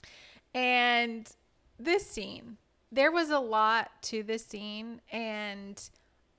[0.54, 1.28] And
[1.78, 2.56] this scene,
[2.90, 5.00] there was a lot to this scene.
[5.12, 5.80] And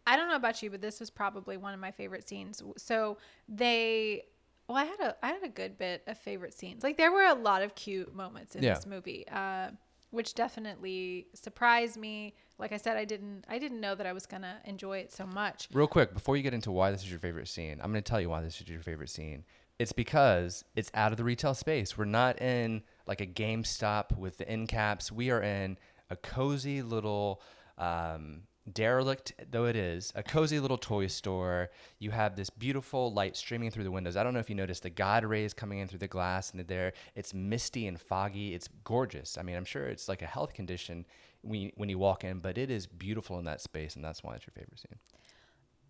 [0.08, 2.64] I don't know about you, but this was probably one of my favorite scenes.
[2.78, 4.24] So they,
[4.68, 6.84] well, I had a, I had a good bit of favorite scenes.
[6.84, 8.74] Like there were a lot of cute moments in Yeah.
[8.76, 9.72] this movie, uh,
[10.12, 12.34] which definitely surprised me.
[12.58, 15.26] Like I said, I didn't, I didn't know that I was gonna enjoy it so
[15.26, 15.68] much.
[15.74, 18.10] Real quick, before you get into why this is your favorite scene, I'm going to
[18.10, 19.44] tell you why this is your favorite scene.
[19.80, 21.98] It's because it's out of the retail space.
[21.98, 25.12] We're not in like a GameStop with the end caps.
[25.12, 25.78] We are in
[26.10, 27.42] a cozy little,
[27.78, 31.70] um, derelict though it is, a cozy little toy store.
[32.00, 34.18] You have this beautiful light streaming through the windows.
[34.18, 36.68] I don't know if you noticed the God rays coming in through the glass and
[36.68, 36.94] there.
[37.16, 38.54] It's misty and foggy.
[38.54, 39.38] It's gorgeous.
[39.38, 41.06] I mean, I'm sure it's like a health condition
[41.42, 44.24] when you, when you walk in, but it is beautiful in that space, and that's
[44.24, 45.17] why it's your favorite scene.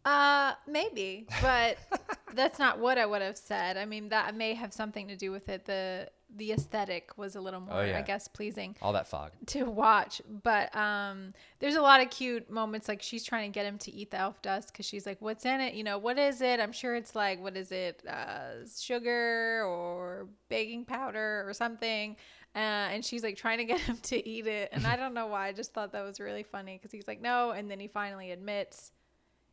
[0.07, 1.77] Uh, maybe, but
[2.33, 3.75] that's not what I would have said.
[3.75, 5.65] I mean, that may have something to do with it.
[5.65, 7.97] The the aesthetic was a little more, Oh, yeah.
[7.99, 9.31] I guess, pleasing All that fog.
[9.47, 10.21] to watch.
[10.43, 12.87] But um, there's a lot of cute moments.
[12.87, 15.45] Like she's trying to get him to eat the elf dust because she's like, "What's
[15.45, 15.73] in it?
[15.73, 16.61] You know, what is it?
[16.61, 18.01] I'm sure it's like, what is it?
[18.07, 22.15] Uh, sugar or baking powder or something."
[22.55, 22.59] Uh,
[22.93, 25.47] and she's like trying to get him to eat it, and I don't know why.
[25.47, 28.31] I just thought that was really funny because he's like, "No," and then he finally
[28.31, 28.91] admits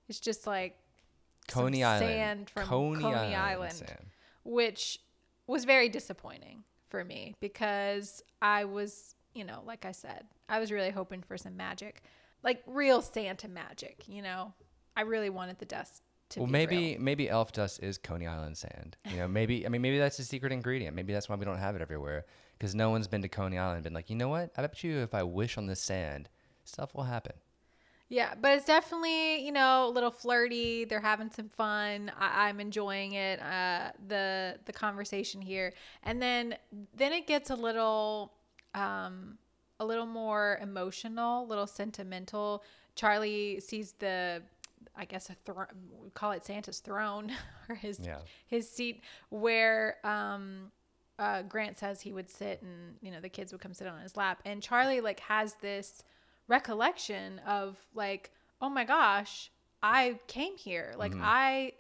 [0.09, 0.77] it's just like
[1.49, 2.07] some Coney Island.
[2.11, 3.35] sand from Coney, Coney Island.
[3.37, 4.07] Island sand.
[4.45, 5.01] which
[5.47, 10.71] was very disappointing for me because I was, you know, like I said, I was
[10.73, 12.03] really hoping for some magic,
[12.43, 14.53] like real Santa magic, you know.
[14.97, 17.01] I really wanted the dust to Well, be maybe real.
[17.01, 18.97] maybe elf dust is Coney Island sand.
[19.11, 20.95] You know, maybe I mean maybe that's the secret ingredient.
[20.95, 22.25] Maybe that's why we don't have it everywhere
[22.57, 24.51] because no one's been to Coney Island and been like, you know what?
[24.57, 26.29] I bet you if I wish on this sand,
[26.65, 27.35] stuff will happen.
[28.09, 30.85] Yeah, but it's definitely, you know, a little flirty.
[30.85, 32.13] They're having some fun.
[32.19, 33.41] I- I'm enjoying it.
[33.41, 36.57] Uh, the the conversation here, and then
[36.95, 38.33] then it gets a little,
[38.75, 39.39] um,
[39.81, 42.63] a little more emotional, a little sentimental.
[42.95, 44.43] Charlie sees the,
[44.95, 45.67] I guess a throne.
[46.03, 47.33] We call it Santa's throne
[47.69, 48.19] or his Yeah.
[48.47, 50.71] his seat where um
[51.19, 54.01] uh Grant says he would sit and you know the kids would come sit on
[54.01, 56.03] his lap and Charlie like has this
[56.49, 58.31] recollection of like
[58.61, 59.51] oh my gosh
[59.85, 60.95] I came here.
[60.97, 61.21] Like mm-hmm.
[61.23, 61.73] I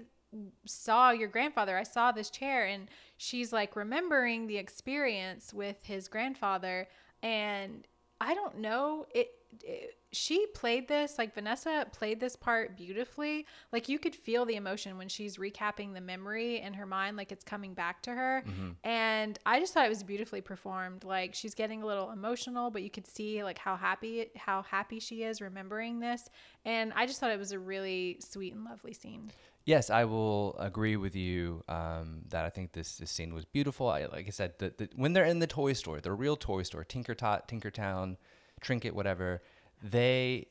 [0.66, 1.74] saw your grandfather.
[1.78, 6.86] I saw this chair and she's like remembering the experience with his grandfather.
[7.22, 7.86] And
[8.20, 9.30] I don't know it,
[9.62, 13.46] it she played this like Vanessa played this part beautifully.
[13.72, 17.32] Like you could feel the emotion when she's recapping the memory in her mind like
[17.32, 18.44] it's coming back to her.
[18.82, 21.04] And I just thought it was beautifully performed.
[21.04, 25.00] Like she's getting a little emotional but you could see like how happy how happy
[25.00, 26.28] she is remembering this.
[26.64, 29.30] And I just thought it was a really sweet and lovely scene.
[29.66, 33.88] Yes, I will agree with you um, that I think this, this scene was beautiful.
[33.88, 36.64] I, like I said, the, the, when they're in the toy store, the real toy
[36.64, 38.18] store, Tinker Tot, Tinkertown,
[38.60, 39.42] Trinket, whatever,
[39.84, 40.46] they,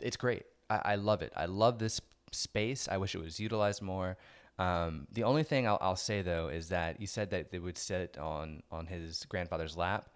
[0.00, 0.42] it's great.
[0.68, 1.32] I, I love it.
[1.36, 2.00] I love this
[2.32, 2.88] space.
[2.90, 4.18] I wish it was utilized more.
[4.58, 7.78] Um, the only thing I'll, I'll say though is that you said that they would
[7.78, 10.10] sit on on his grandfather's lap.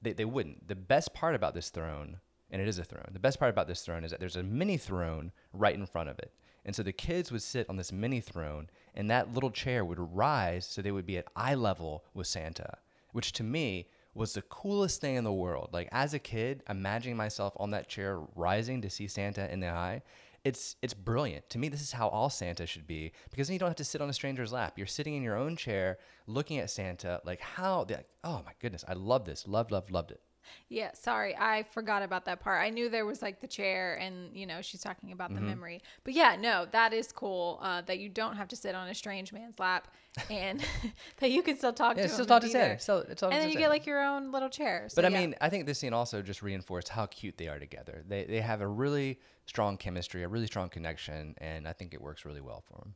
[0.00, 0.68] They, they wouldn't.
[0.68, 2.18] The best part about this throne,
[2.50, 4.42] and it is a throne, the best part about this throne is that there's a
[4.42, 6.32] mini throne right in front of it.
[6.64, 9.98] And so the kids would sit on this mini throne, and that little chair would
[9.98, 12.78] rise so they would be at eye level with Santa,
[13.10, 15.70] which to me was the coolest thing in the world.
[15.72, 19.68] Like as a kid, imagining myself on that chair rising to see Santa in the
[19.68, 20.02] eye,
[20.44, 21.48] it's it's brilliant.
[21.50, 23.84] To me, this is how all Santa should be because then you don't have to
[23.84, 24.74] sit on a stranger's lap.
[24.76, 27.20] You're sitting in your own chair, looking at Santa.
[27.24, 27.86] Like how?
[27.88, 29.46] Like, oh my goodness, I love this.
[29.46, 30.20] Loved, loved, loved it.
[30.68, 32.62] Yeah, sorry, I forgot about that part.
[32.62, 35.46] I knew there was like the chair, and you know she's talking about the Mm-hmm.
[35.46, 35.82] memory.
[36.04, 37.58] But yeah, no, that is cool.
[37.62, 39.88] Uh, that you don't have to sit on a strange man's lap,
[40.30, 40.62] and
[41.18, 42.14] that you can still talk Yeah, to him.
[42.14, 42.78] still talk to there.
[42.78, 44.86] Still, it's all and then you get like your own little chair.
[44.88, 45.20] So, But I yeah.
[45.20, 48.04] mean, I think this scene also just reinforced how cute they are together.
[48.06, 52.00] They they have a really strong chemistry, a really strong connection, and I think it
[52.00, 52.94] works really well for them.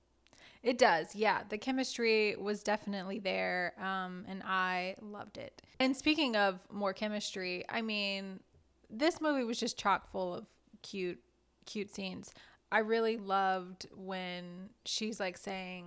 [0.63, 1.43] It does, yeah.
[1.49, 5.63] The chemistry was definitely there, um, and I loved it.
[5.79, 8.41] And speaking of more chemistry, I mean,
[8.91, 10.47] this movie was just chock full of
[10.83, 11.21] cute,
[11.67, 12.33] cute scenes.
[12.73, 15.87] I really loved when she's like saying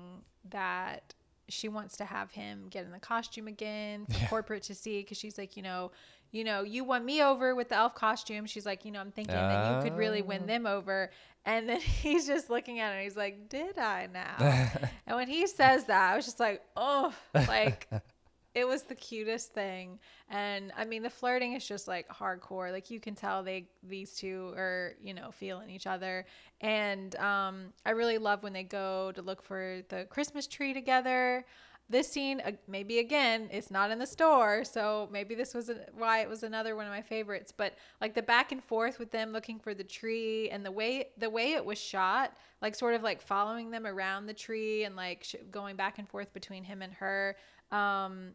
[0.49, 1.13] that
[1.49, 5.17] she wants to have him get in the costume again for corporate to see because
[5.17, 5.91] she's like, you know,
[6.31, 8.45] you know, you won me over with the elf costume.
[8.45, 11.09] She's like, you know, I'm thinking that you could really win them over.
[11.45, 13.01] And then he's just looking at her.
[13.01, 14.35] He's like, did I now?
[15.07, 17.87] and when he says that, I was just like, oh, like
[18.55, 19.99] it was the cutest thing.
[20.29, 22.71] And I mean, the flirting is just like hardcore.
[22.71, 26.25] Like you can tell they these two are you know feeling each other.
[26.61, 31.45] And um, I really love when they go to look for the Christmas tree together.
[31.91, 36.19] This scene, maybe again, it's not in the store, so maybe this was a, why
[36.21, 37.51] it was another one of my favorites.
[37.55, 41.09] But like the back and forth with them looking for the tree, and the way
[41.17, 44.95] the way it was shot, like sort of like following them around the tree and
[44.95, 47.35] like sh- going back and forth between him and her.
[47.71, 48.33] Um,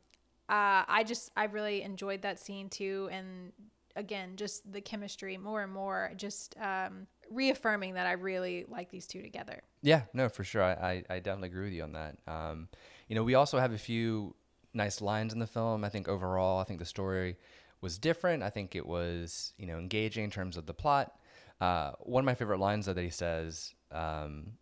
[0.48, 3.52] uh, I just I really enjoyed that scene too, and
[3.96, 9.06] again, just the chemistry more and more, just um, reaffirming that I really like these
[9.06, 9.62] two together.
[9.82, 10.62] Yeah, no, for sure.
[10.62, 12.16] I, I, I definitely agree with you on that.
[12.26, 12.68] Um,
[13.14, 14.34] you know, we also have a few
[14.72, 15.84] nice lines in the film.
[15.84, 17.36] I think overall, I think the story
[17.80, 18.42] was different.
[18.42, 21.16] I think it was, you know, engaging in terms of the plot.
[21.60, 24.54] Uh, one of my favorite lines though that he says, um,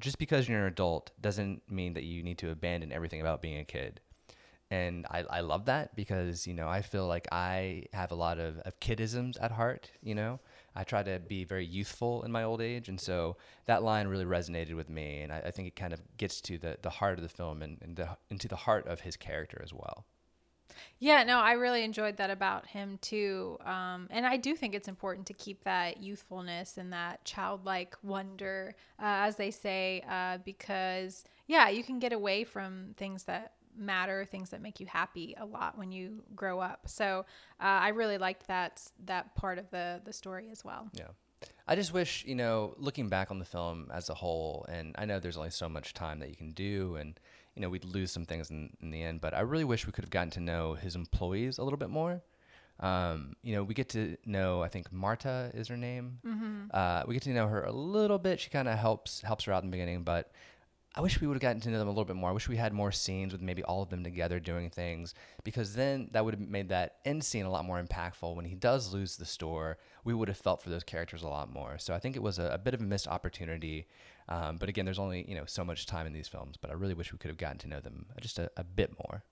[0.00, 3.58] "Just because you're an adult doesn't mean that you need to abandon everything about being
[3.58, 4.00] a kid."
[4.68, 8.40] And I, I love that because you know I feel like I have a lot
[8.40, 9.92] of, of kidisms at heart.
[10.02, 10.40] You know,
[10.74, 14.24] I try to be very youthful in my old age, and so that line really
[14.24, 17.18] resonated with me, and I, I think it kind of gets to the, the heart
[17.18, 20.06] of the film and, and the, into the heart of his character as well.
[20.98, 23.58] Yeah, no, I really enjoyed that about him too.
[23.64, 28.74] Um, and I do think it's important to keep that youthfulness and that childlike wonder,
[28.98, 34.24] uh, as they say, uh, because, yeah, you can get away from things that matter,
[34.24, 36.80] things that make you happy a lot when you grow up.
[36.86, 37.24] So
[37.60, 40.88] uh, I really liked that that part of the the story as well.
[40.92, 41.08] Yeah.
[41.66, 45.06] I just wish, you know, looking back on the film as a whole, and I
[45.06, 47.18] know there's only so much time that you can do, and,
[47.56, 49.92] you know, we'd lose some things in, in the end, but I really wish we
[49.92, 52.22] could have gotten to know his employees a little bit more.
[52.78, 56.18] Um, you know, we get to know, I think Marta is her name.
[56.24, 56.66] Mm-hmm.
[56.72, 58.40] Uh, we get to know her a little bit.
[58.40, 60.30] She kind of helps helps her out in the beginning, but
[60.94, 62.28] I wish we would have gotten to know them a little bit more.
[62.28, 65.74] I wish we had more scenes with maybe all of them together doing things because
[65.74, 68.34] then that would have made that end scene a lot more impactful.
[68.36, 71.50] When he does lose the store, we would have felt for those characters a lot
[71.50, 71.78] more.
[71.78, 73.86] So I think it was a, a bit of a missed opportunity.
[74.28, 76.56] Um, but again, there's only you know so much time in these films.
[76.60, 78.92] But I really wish we could have gotten to know them just a, a bit
[78.98, 79.24] more.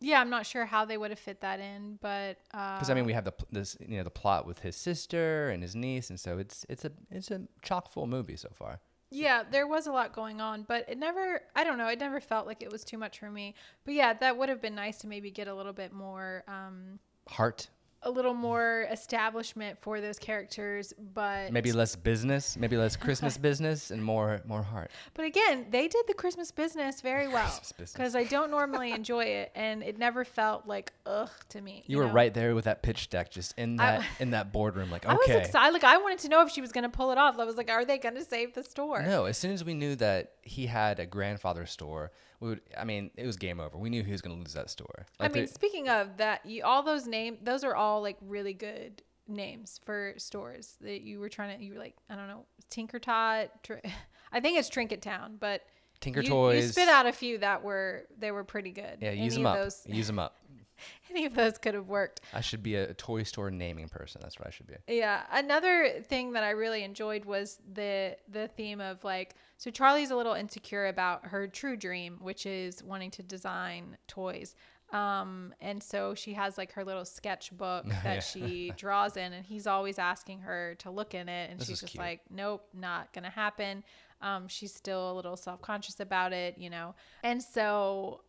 [0.00, 2.94] Yeah, I'm not sure how they would have fit that in, but because uh, I
[2.94, 6.10] mean we have the this you know the plot with his sister and his niece,
[6.10, 8.80] and so it's it's a it's a chock full movie so far.
[9.14, 12.20] Yeah, there was a lot going on, but it never, I don't know, it never
[12.20, 13.54] felt like it was too much for me.
[13.84, 16.98] But yeah, that would have been nice to maybe get a little bit more um,
[17.28, 17.68] heart
[18.04, 23.90] a little more establishment for those characters, but maybe less business, maybe less Christmas business,
[23.90, 24.90] and more more heart.
[25.14, 29.52] But again, they did the Christmas business very well because I don't normally enjoy it,
[29.54, 31.82] and it never felt like ugh to me.
[31.86, 32.12] You, you were know?
[32.12, 35.14] right there with that pitch deck, just in that I, in that boardroom, like okay.
[35.14, 35.72] I was excited.
[35.72, 37.38] Like I wanted to know if she was going to pull it off.
[37.38, 39.02] I was like, are they going to save the store?
[39.02, 39.24] No.
[39.24, 42.60] As soon as we knew that he had a grandfather store, we would.
[42.78, 43.76] I mean, it was game over.
[43.78, 45.06] We knew he was going to lose that store.
[45.18, 48.54] Like I mean, speaking of that, you, all those names, those are all like really
[48.54, 51.64] good names for stores that you were trying to.
[51.64, 53.62] You were like, I don't know, Tinker Tot.
[53.62, 53.74] Tr-
[54.32, 55.62] I think it's Trinket Town, but
[56.00, 56.64] Tinker you, Toys.
[56.64, 58.98] You spit out a few that were they were pretty good.
[59.00, 59.56] Yeah, use them up.
[59.56, 60.36] Those, use them up.
[61.10, 62.20] any of those could have worked.
[62.32, 64.20] I should be a toy store naming person.
[64.22, 64.74] That's what I should be.
[64.88, 65.22] Yeah.
[65.32, 70.16] Another thing that I really enjoyed was the the theme of like so Charlie's a
[70.16, 74.54] little insecure about her true dream, which is wanting to design toys.
[74.92, 78.20] Um, and so she has like her little sketchbook that yeah.
[78.20, 81.80] she draws in, and he's always asking her to look in it, and this she's
[81.80, 82.00] just cute.
[82.00, 83.82] like, "Nope, not gonna happen."
[84.20, 86.94] Um, she's still a little self conscious about it, you know.
[87.22, 88.20] And so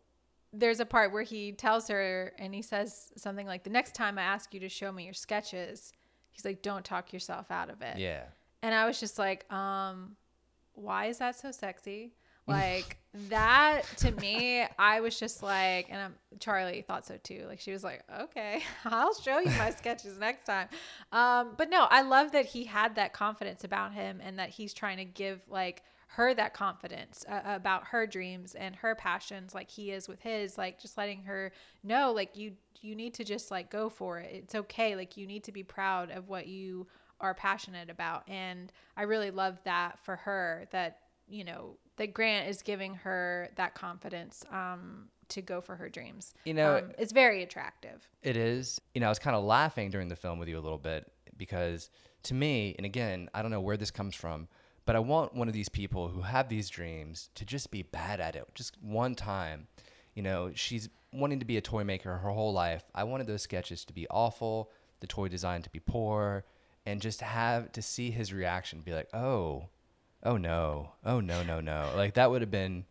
[0.52, 4.18] there's a part where he tells her and he says something like the next time
[4.18, 5.92] i ask you to show me your sketches
[6.36, 7.98] he's like don't talk yourself out of it.
[7.98, 8.24] Yeah.
[8.62, 10.16] And i was just like um
[10.74, 12.12] why is that so sexy?
[12.48, 17.44] Like that to me i was just like and I'm, charlie thought so too.
[17.48, 20.68] Like she was like okay i'll show you my sketches next time.
[21.10, 24.72] Um but no i love that he had that confidence about him and that he's
[24.72, 29.70] trying to give like her that confidence uh, about her dreams and her passions like
[29.70, 33.50] he is with his like just letting her know like you you need to just
[33.50, 34.30] like go for it.
[34.32, 34.94] It's okay.
[34.94, 36.86] Like you need to be proud of what you
[37.20, 38.28] are passionate about.
[38.28, 43.48] And i really love that for her that you know that grant is giving her
[43.56, 46.34] that confidence um to go for her dreams.
[46.44, 48.06] You know um, it's very attractive.
[48.22, 48.80] It is.
[48.94, 51.10] You know i was kind of laughing during the film with you a little bit
[51.36, 51.90] because
[52.22, 54.48] to me and again i don't know where this comes from
[54.86, 58.20] but I want one of these people who have these dreams to just be bad
[58.20, 59.66] at it just one time.
[60.14, 62.84] You know, she's wanting to be a toy maker her whole life.
[62.94, 64.70] I wanted those sketches to be awful,
[65.00, 66.44] the toy design to be poor,
[66.86, 69.68] and just have to see his reaction be like, oh,
[70.22, 71.90] oh no, oh no, no, no.
[71.96, 72.84] Like that would have been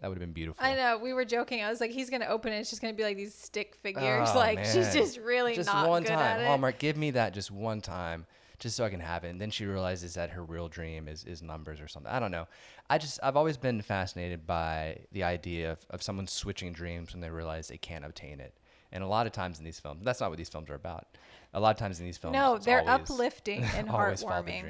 [0.00, 0.64] that would have been beautiful.
[0.64, 0.98] I know.
[0.98, 1.62] We were joking.
[1.62, 2.58] I was like, he's gonna open it.
[2.58, 4.28] It's just gonna be like these stick figures.
[4.32, 4.74] Oh, like man.
[4.74, 6.18] she's just really just not one good time.
[6.18, 6.46] at it.
[6.46, 8.26] Hallmark, give me that just one time
[8.58, 9.28] just so I can have it.
[9.28, 12.10] And then she realizes that her real dream is, is numbers or something.
[12.10, 12.48] I don't know.
[12.90, 17.20] I just, I've always been fascinated by the idea of, of someone switching dreams when
[17.20, 18.54] they realize they can't obtain it.
[18.90, 21.06] And a lot of times in these films, that's not what these films are about.
[21.54, 24.64] A lot of times in these films, no, they're always, uplifting and heartwarming.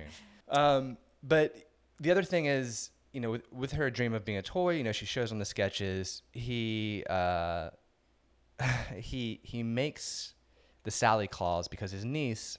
[0.49, 1.57] Um, but
[2.01, 4.85] the other thing is, you know, with, with, her dream of being a toy, you
[4.85, 6.23] know, she shows on the sketches.
[6.33, 7.71] He uh,
[8.97, 10.35] he he makes
[10.85, 12.59] the Sally Claus because his niece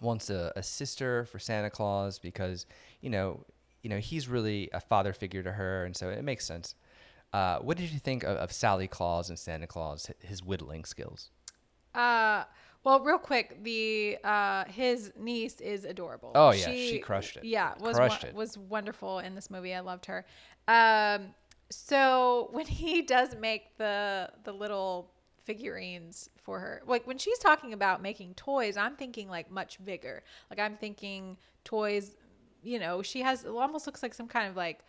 [0.00, 2.66] wants a, a sister for Santa Claus because
[3.00, 3.44] you know
[3.82, 6.74] you know he's really a father figure to her, and so it makes sense.
[7.32, 11.30] Uh, what did you think of, of Sally Claus and Santa Claus, his whittling skills?
[11.94, 12.44] Uh,
[12.84, 16.32] Well, real quick, the uh, his niece is adorable.
[16.34, 17.44] Oh, yeah, she crushed it.
[17.44, 18.34] Yeah, was Crushed it.
[18.34, 19.74] was wonderful in this movie.
[19.74, 20.24] I loved her.
[20.68, 21.34] Um,
[21.70, 25.10] so when he does make the the little
[25.48, 30.22] figurines for her, like when she's talking about making toys, I'm thinking like much bigger.
[30.50, 32.14] Like I'm thinking toys.
[32.62, 34.80] You know, she has it almost looks like some kind of like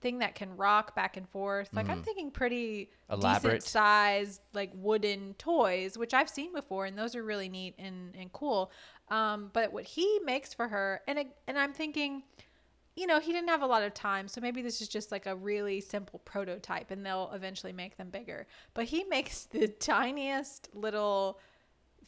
[0.00, 1.68] thing that can rock back and forth.
[1.72, 3.20] Like I'm thinking pretty Mm-hmm.
[3.20, 3.50] Elaborate.
[3.60, 8.14] decent sized like wooden toys, which I've seen before, and those are really neat and
[8.16, 8.70] and cool.
[9.08, 12.22] Um, but what he makes for her, and it, and I'm thinking,
[12.96, 15.26] you know, he didn't have a lot of time, so maybe this is just like
[15.26, 18.46] a really simple prototype, and they'll eventually make them bigger.
[18.72, 21.38] But he makes the tiniest little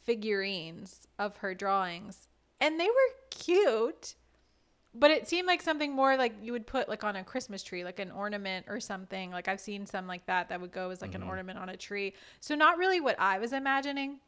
[0.04, 2.28] figurines of her drawings,
[2.60, 4.14] and they were cute.
[4.94, 7.84] But it seemed like something more like you would put like on a Christmas tree,
[7.84, 9.30] like an ornament or something.
[9.30, 11.30] Like I've seen some like that that would go as like an mm-hmm.
[11.30, 12.14] ornament on a tree.
[12.40, 14.18] So not really what I was imagining.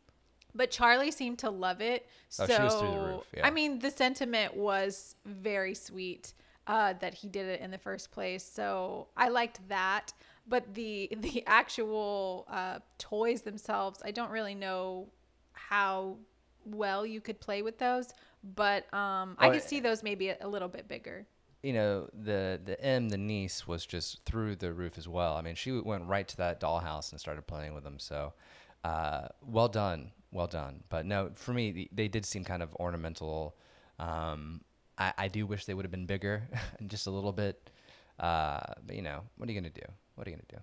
[0.54, 2.06] But Charlie seemed to love it.
[2.38, 3.46] Oh, so she was through the roof, yeah.
[3.46, 6.34] I mean, the sentiment was very sweet
[6.70, 8.44] uh, that he did it in the first place.
[8.44, 10.14] So I liked that.
[10.48, 15.08] But the the actual uh, toys themselves, I don't really know
[15.54, 16.18] how
[16.64, 18.14] well you could play with those.
[18.44, 21.26] But um, I Oh, could see those maybe a, a little bit bigger.
[21.62, 25.34] you know the the M the niece was just through the roof as well.
[25.36, 27.98] I mean, she went right to that dollhouse and started playing with them.
[27.98, 28.32] So,
[28.84, 30.84] uh, well done, well done.
[30.88, 33.56] But no, for me, the- they did seem kind of ornamental.
[33.98, 34.62] Um,
[35.00, 36.48] I, I do wish they would have been bigger,
[36.86, 37.70] just a little bit.
[38.18, 39.82] Uh, but you know, what are you gonna do?
[40.14, 40.58] What are you gonna do?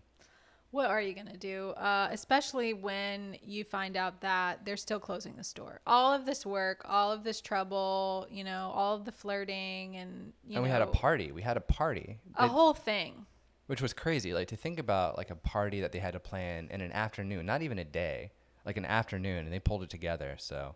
[0.72, 1.70] What are you going to do?
[1.78, 5.80] Uh, especially when you find out that they're still closing the store.
[5.88, 10.34] All of this work, all of this trouble, you know, all of the flirting and,
[10.46, 11.32] you and know, we had a party.
[11.32, 12.20] We had a party.
[12.36, 13.26] a It- whole thing.
[13.68, 14.34] which was crazy.
[14.34, 17.46] Like to think about like a party that they had to plan in an afternoon,
[17.46, 18.32] not even a day,
[18.66, 20.36] like an afternoon, and they pulled it together.
[20.38, 20.76] So,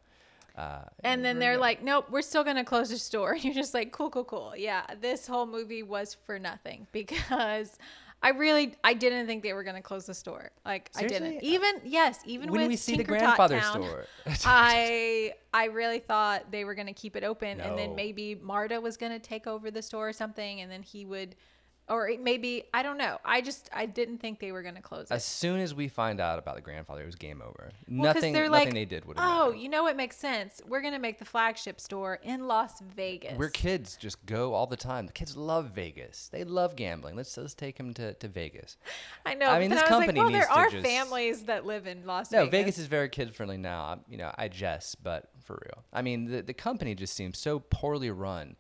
[0.58, 3.34] uh, And then they're like, nope, we're still going to close the store.
[3.36, 4.54] And You're just like, cool, cool, cool.
[4.56, 7.78] Yeah, this whole movie was for nothing because
[8.24, 10.52] I really, I didn't think they were going to close the store.
[10.64, 11.44] Like, I didn't.
[11.44, 14.06] Even, yes, even when with we see the Tinker Tot grandfather Town, store,
[14.46, 18.80] I I really thought they were going to keep it open and then maybe Marta
[18.80, 21.36] was going to take over the store or something and then he would
[21.92, 23.20] or it maybe I don't know.
[23.26, 25.14] I just I didn't think they were going to close it.
[25.14, 27.72] as soon as we find out about the grandfather, it was game over.
[27.90, 29.18] Well, nothing, they're nothing like, they did would.
[29.20, 30.62] Oh, you know what makes sense?
[30.68, 33.38] We're going to make the flagship store in Las Vegas.
[33.38, 35.06] We're kids, just go all the time.
[35.06, 36.30] The kids love Vegas.
[36.32, 37.16] They love gambling.
[37.16, 38.78] Let's let's take them to, to Vegas.
[39.26, 39.48] I know.
[39.48, 41.88] I mean, this I was like, company well, needs there are just- families that live
[41.88, 42.52] in Las No, Vegas.
[42.52, 43.86] Vegas is very kid friendly now.
[43.86, 45.84] I'm- You know, I jest, but for real.
[45.92, 48.56] I mean, the the company just seems so poorly run,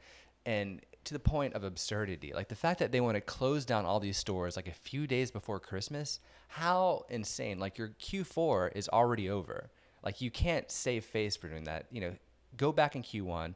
[0.46, 2.34] and to the point of absurdity.
[2.34, 5.08] Like the fact that they want to close down all these stores like a few
[5.08, 6.20] days before Christmas.
[6.48, 7.60] How insane!
[7.60, 9.72] Like your Q4 is already over.
[10.04, 11.86] Like you can't save face for doing that.
[11.92, 12.16] You know,
[12.58, 13.56] go back in Q1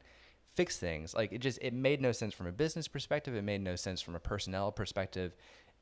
[0.56, 1.14] fix things.
[1.14, 3.34] Like it just it made no sense from a business perspective.
[3.34, 5.36] It made no sense from a personnel perspective.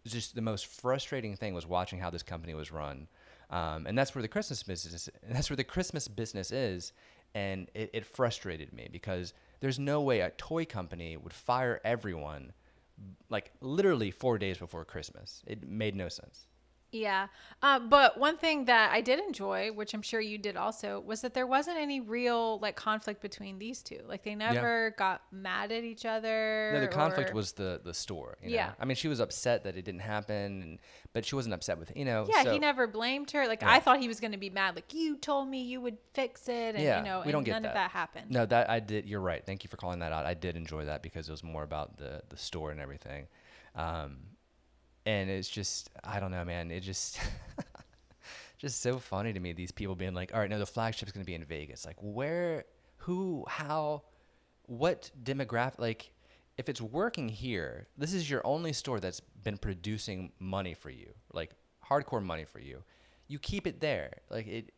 [0.05, 3.09] Just the most frustrating thing was watching how this company was run,
[3.49, 5.09] um, and that's where the Christmas business.
[5.27, 6.93] That's where the Christmas business is,
[7.35, 12.53] and it, it frustrated me because there's no way a toy company would fire everyone
[13.29, 15.43] like literally four days before Christmas.
[15.47, 16.47] It made no sense.
[16.95, 17.27] Yeah.
[17.61, 21.23] Um, but one thing that I did enjoy, which I'm sure you did also, was
[21.23, 24.01] that there wasn't any real like conflict between these two.
[24.07, 26.71] Like they never got mad at each other.
[26.73, 28.39] No, the conflict or- was the the store.
[28.41, 28.55] You know?
[28.55, 28.73] Yeah.
[28.79, 30.79] I mean, she was upset that it didn't happen, and,
[31.13, 32.27] but she wasn't upset with you know.
[32.29, 33.49] Yeah, so- he never blamed her.
[33.49, 33.73] Like Yeah.
[33.73, 34.77] I thought he was going to be mad.
[34.77, 37.43] Like you told me you would fix it, and yeah, you know, we and don't
[37.45, 37.69] get none that.
[37.71, 38.31] of that happened.
[38.31, 39.07] No, that I did.
[39.07, 39.45] You're right.
[39.45, 40.27] Thank you for calling that out.
[40.27, 43.27] I did enjoy that because it was more about the the store and everything,
[43.75, 44.19] um,
[45.07, 46.71] and it's just I don't know, man.
[46.71, 47.21] It just
[48.59, 49.53] just so funny to me.
[49.53, 51.85] These people being like, all right, no, the flagship's gonna be in Vegas.
[51.85, 52.65] Like, where,
[52.99, 54.03] who, how,
[54.67, 55.79] what demographic?
[55.79, 56.13] Like,
[56.57, 61.13] if it's working here, this is your only store that's been producing money for you,
[61.33, 61.51] like
[61.89, 62.83] hardcore money for you.
[63.27, 64.13] You keep it there.
[64.31, 64.73] Like it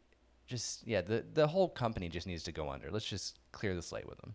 [0.46, 2.90] just yeah, the the whole company just needs to go under.
[2.90, 4.34] Let's just clear the slate with them.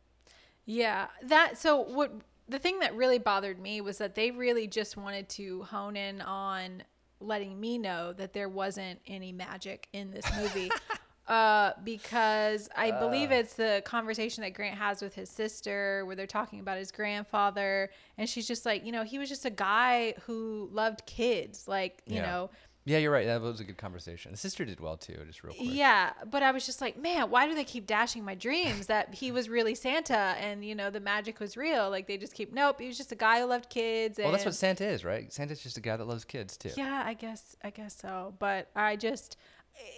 [0.65, 2.13] Yeah, that so what
[2.51, 6.21] the thing that really bothered me was that they really just wanted to hone in
[6.21, 6.83] on
[7.19, 10.69] letting me know that there wasn't any magic in this movie.
[11.27, 16.27] Uh, because I believe it's the conversation that Grant has with his sister where they're
[16.27, 20.13] talking about his grandfather and she's just like, you know, he was just a guy
[20.23, 22.21] who loved kids, like, you Yeah.
[22.23, 22.49] know,
[22.83, 23.27] Yeah, you're right.
[23.27, 24.31] That was a good conversation.
[24.31, 25.69] The sister did well too, just real quick.
[25.71, 29.13] yeah, but I was just like, man, why do they keep dashing my dreams that
[29.13, 31.89] he was really Santa and you know the magic was real?
[31.91, 34.17] Like they just keep, nope, he was just a guy who loved kids.
[34.17, 35.31] And Well, that's what Santa is, right?
[35.31, 36.71] Santa's just a guy that loves kids too.
[36.75, 38.33] yeah, I guess, I guess so.
[38.39, 39.37] But I just,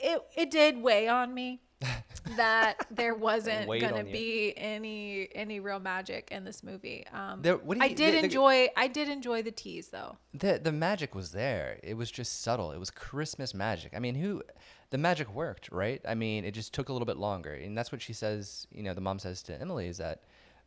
[0.03, 1.61] it it did weigh on me.
[2.37, 4.13] That there wasn't gonna on you.
[4.13, 7.05] be any any real magic in this movie.
[7.13, 8.67] Um, There- do I did the- the- enjoy.
[8.77, 10.17] I did enjoy the tease though.
[10.33, 11.79] the the magic was there.
[11.83, 12.71] It was just subtle.
[12.71, 13.93] It was Christmas magic.
[13.95, 14.41] I mean, who
[14.89, 16.01] the magic worked, right?
[16.07, 18.67] I mean, it just took a little bit longer, and that's what she says.
[18.71, 20.23] You know, the mom says to Emily is that,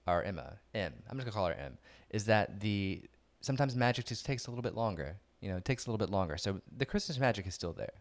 [0.06, 0.92] or Emma, M.
[1.08, 1.78] I'm just gonna call her M.
[2.10, 3.02] Is that the
[3.40, 5.16] sometimes magic just takes a little bit longer.
[5.40, 6.36] You know, it takes a little bit longer.
[6.38, 7.92] So the Christmas magic is still there.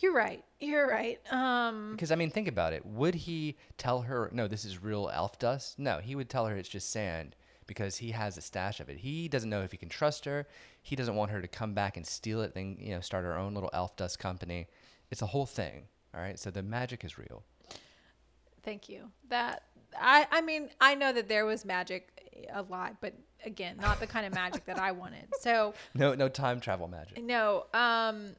[0.00, 0.44] You're right.
[0.58, 1.18] You're right.
[1.32, 2.84] Um, Because I mean, think about it.
[2.86, 5.78] Would he tell her, "No, this is real elf dust"?
[5.78, 7.36] No, he would tell her it's just sand
[7.66, 8.98] because he has a stash of it.
[8.98, 10.46] He doesn't know if he can trust her.
[10.82, 13.36] He doesn't want her to come back and steal it, then you know, start her
[13.36, 14.66] own little elf dust company.
[15.10, 15.84] It's a whole thing.
[16.14, 17.44] All right, so the magic is real.
[18.62, 19.10] thank you.
[19.28, 19.62] That
[20.00, 20.26] I.
[20.30, 24.26] I mean, I know that there was magic a lot, but again, not the kind
[24.26, 25.26] of magic that I wanted.
[25.40, 27.22] So No, no time travel magic.
[27.22, 27.66] no.
[27.74, 28.34] Um,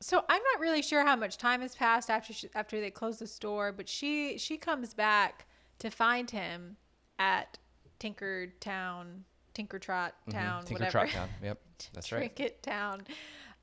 [0.00, 3.18] so I'm not really sure how much time has passed after she, after they close
[3.18, 5.46] the store, but she she comes back
[5.78, 6.76] to find him
[7.18, 7.58] at
[7.98, 9.24] Tinker Town,
[9.54, 10.66] Tinker Trot Town, Mhm.
[10.66, 10.90] Tinker whatever.
[11.06, 11.28] Trot Town.
[11.42, 11.60] Yep,
[11.92, 12.18] that's right.
[12.18, 13.02] Trinket Town.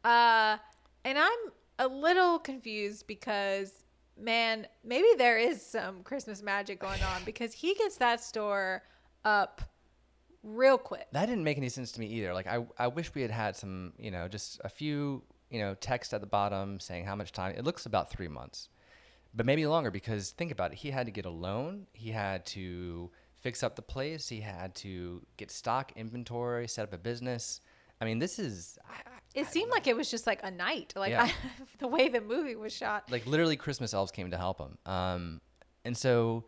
[0.04, 0.58] Uh,
[1.04, 1.40] and I'm
[1.80, 3.84] a little confused because,
[4.18, 8.84] man, maybe there is some Christmas magic going on because he gets that store
[9.26, 9.62] up
[10.44, 11.08] real quick.
[11.12, 12.34] That didn't make any sense to me either.
[12.34, 15.76] Like I, I wish we had had some, you know, just a few, you know,
[15.76, 17.54] text at the bottom saying how much time.
[17.58, 18.70] It looks about three months,
[19.34, 20.78] but maybe longer because think about it.
[20.80, 21.88] He had to get a loan.
[21.94, 24.28] He had to fix up the place.
[24.30, 27.62] He had to get stock inventory, set up a business.
[28.02, 30.94] I mean, this is I- I- It seemed like it was just like a night,
[30.96, 31.24] like Yeah.
[31.24, 31.34] I,
[31.80, 33.10] the way the movie was shot.
[33.12, 34.78] like literally Christmas elves came to help him.
[34.86, 35.42] Um,
[35.86, 36.46] and so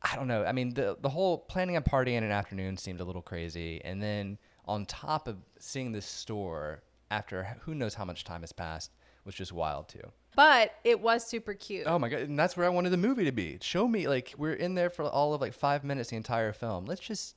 [0.00, 0.44] I don't know.
[0.44, 3.80] I mean, the the whole planning a party in an afternoon seemed a little crazy,
[3.84, 8.52] and then on top of seeing this store after who knows how much time has
[8.52, 8.92] passed
[9.24, 10.12] was just wild too.
[10.36, 11.86] But it was super cute.
[11.86, 12.20] Oh my god!
[12.20, 13.58] And that's where I wanted the movie to be.
[13.60, 16.84] Show me like we're in there for all of like five minutes the entire film.
[16.86, 17.34] Let's just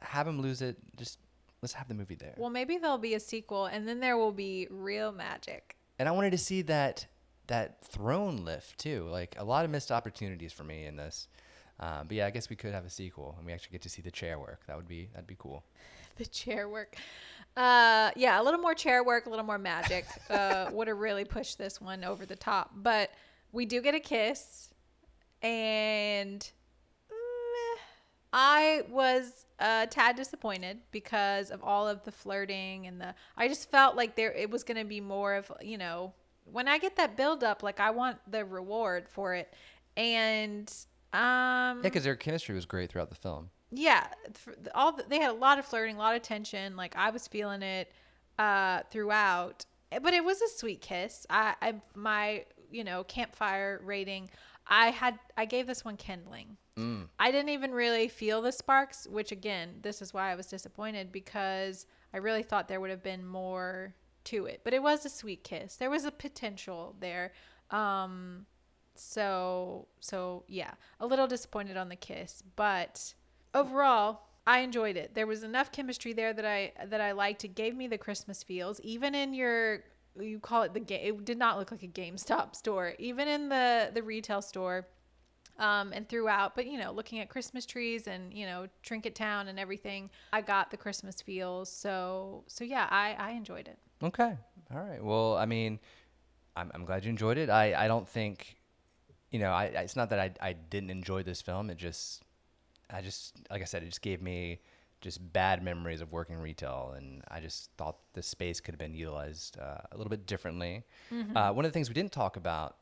[0.00, 0.76] have him lose it.
[0.96, 1.18] Just
[1.62, 2.34] let's have the movie there.
[2.36, 5.76] Well, maybe there'll be a sequel, and then there will be real magic.
[5.98, 7.06] and I wanted to see that
[7.46, 9.08] that throne lift too.
[9.10, 11.28] Like a lot of missed opportunities for me in this.
[11.80, 13.88] Um, but yeah, I guess we could have a sequel, and we actually get to
[13.88, 14.60] see the chair work.
[14.66, 15.64] That would be that'd be cool.
[16.16, 16.96] the chair work.
[17.56, 21.24] Uh, yeah, a little more chair work, a little more magic uh, would have really
[21.24, 22.70] pushed this one over the top.
[22.74, 23.10] But
[23.52, 24.70] we do get a kiss,
[25.42, 27.78] and mm,
[28.32, 33.14] I was a tad disappointed because of all of the flirting and the.
[33.36, 36.68] I just felt like there it was going to be more of you know when
[36.68, 39.52] I get that build up, like I want the reward for it,
[39.96, 40.72] and
[41.12, 43.50] um Yeah, because their chemistry was great throughout the film.
[43.72, 44.06] Yeah
[44.74, 47.26] all the, they had a lot of flirting a lot of tension like i was
[47.26, 47.90] feeling it
[48.38, 51.26] uh throughout Eh, but it was a sweet kiss.
[51.30, 54.30] I i my you know campfire rating
[54.66, 56.56] i had i gave this one kindling.
[57.18, 61.12] I didn't even really feel the sparks which again this is why i was disappointed
[61.12, 63.94] because i really thought there would have been more
[64.24, 65.76] to it but it was a sweet kiss.
[65.76, 67.32] There was a potential there
[67.70, 68.46] um
[68.94, 73.14] so so yeah a little disappointed on the kiss but
[73.54, 75.14] overall i enjoyed it.
[75.14, 77.44] There was enough chemistry there that i that i liked.
[77.44, 78.80] It gave me the christmas feels.
[78.80, 79.84] Even in your
[80.20, 82.94] you call it the game it did not look like a gamestop store.
[82.98, 84.88] Even in the the retail store
[85.58, 89.48] um, and throughout but you know looking at christmas trees and you know trinket town
[89.48, 91.70] and everything i got the christmas feels.
[91.70, 93.78] So so yeah i i enjoyed it.
[94.02, 94.36] Okay,
[94.74, 95.02] all right.
[95.02, 95.78] Well, I mean,
[96.56, 97.48] I'm I'm glad you enjoyed it.
[97.50, 98.56] I I don't think,
[99.30, 101.70] you know, I it's not that I I didn't enjoy this film.
[101.70, 102.22] It just
[102.92, 104.60] I just like I said, it just gave me
[105.00, 108.94] just bad memories of working retail, and I just thought the space could have been
[108.94, 110.84] utilized uh, a little bit differently.
[111.36, 112.76] Uh, one of the things we didn't talk about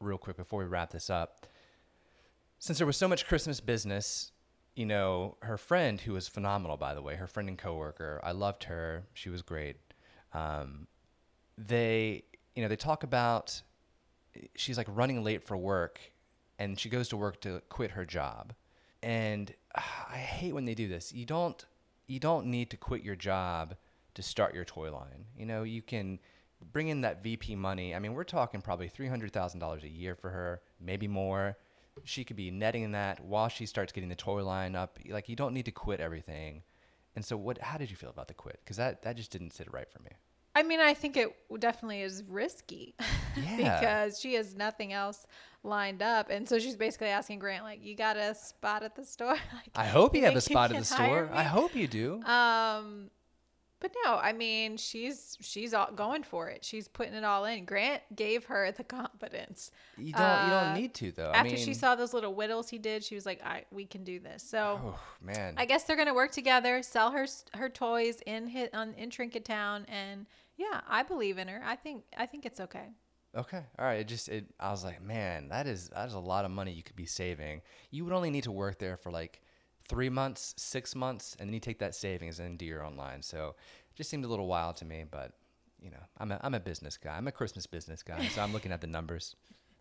[0.00, 1.46] real quick before we wrap this up,
[2.58, 4.30] since there was so much Christmas business,
[4.76, 8.32] you know, her friend who was phenomenal, by the way, her friend and coworker, I
[8.32, 9.04] loved her.
[9.14, 9.76] She was great.
[10.32, 10.86] Um,
[11.58, 13.62] they, you know, they talk about
[14.54, 16.00] she's like running late for work,
[16.58, 18.52] and she goes to work to quit her job,
[19.04, 21.12] and ah, I hate when they do this.
[21.12, 21.62] You don't,
[22.06, 23.76] you don't need to quit your job
[24.14, 25.26] to start your toy line.
[25.36, 26.18] You know, you can
[26.72, 27.94] bring in that VP money.
[27.94, 31.58] I mean, we're talking probably three hundred thousand dollars a year for her, maybe more.
[32.04, 34.98] She could be netting that while she starts getting the toy line up.
[35.08, 36.62] Like, you don't need to quit everything.
[37.14, 37.58] And so, what?
[37.58, 38.60] How did you feel about the quit?
[38.64, 40.10] Because that that just didn't sit right for me.
[40.54, 42.94] I mean, I think it definitely is risky
[43.36, 43.80] Yeah.
[43.80, 45.26] because she has nothing else
[45.64, 49.04] lined up, and so she's basically asking Grant, like, "You got a spot at the
[49.04, 51.28] store?" Like, I hope you have a spot at the store.
[51.32, 52.22] I hope you do.
[52.22, 53.10] Um,
[53.80, 56.64] But no, I mean, she's she's all going for it.
[56.64, 57.64] She's putting it all in.
[57.66, 59.70] Grant gave her the confidence.
[59.98, 61.32] You don't you Uh, don't need to though.
[61.32, 63.84] After I mean, she saw those little whittles he did, she was like, "I we
[63.84, 67.68] can do this." So oh man, I guess they're gonna work together, sell her her
[67.68, 70.24] toys in hit on in Trinket Town, and
[70.56, 71.62] yeah, I believe in her.
[71.64, 72.88] I think I think it's okay.
[73.36, 73.62] Okay.
[73.78, 74.00] All right.
[74.00, 76.72] It just it I was like, man, that is that is a lot of money
[76.72, 77.62] you could be saving.
[77.90, 79.40] You would only need to work there for like
[79.86, 83.22] three months, six months, and then you take that savings and do your own line.
[83.22, 83.54] So
[83.90, 85.32] it just seemed a little wild to me, but
[85.82, 87.16] you know, I'm a I'm a business guy.
[87.16, 88.26] I'm a Christmas business guy.
[88.28, 89.34] So I'm looking at the numbers.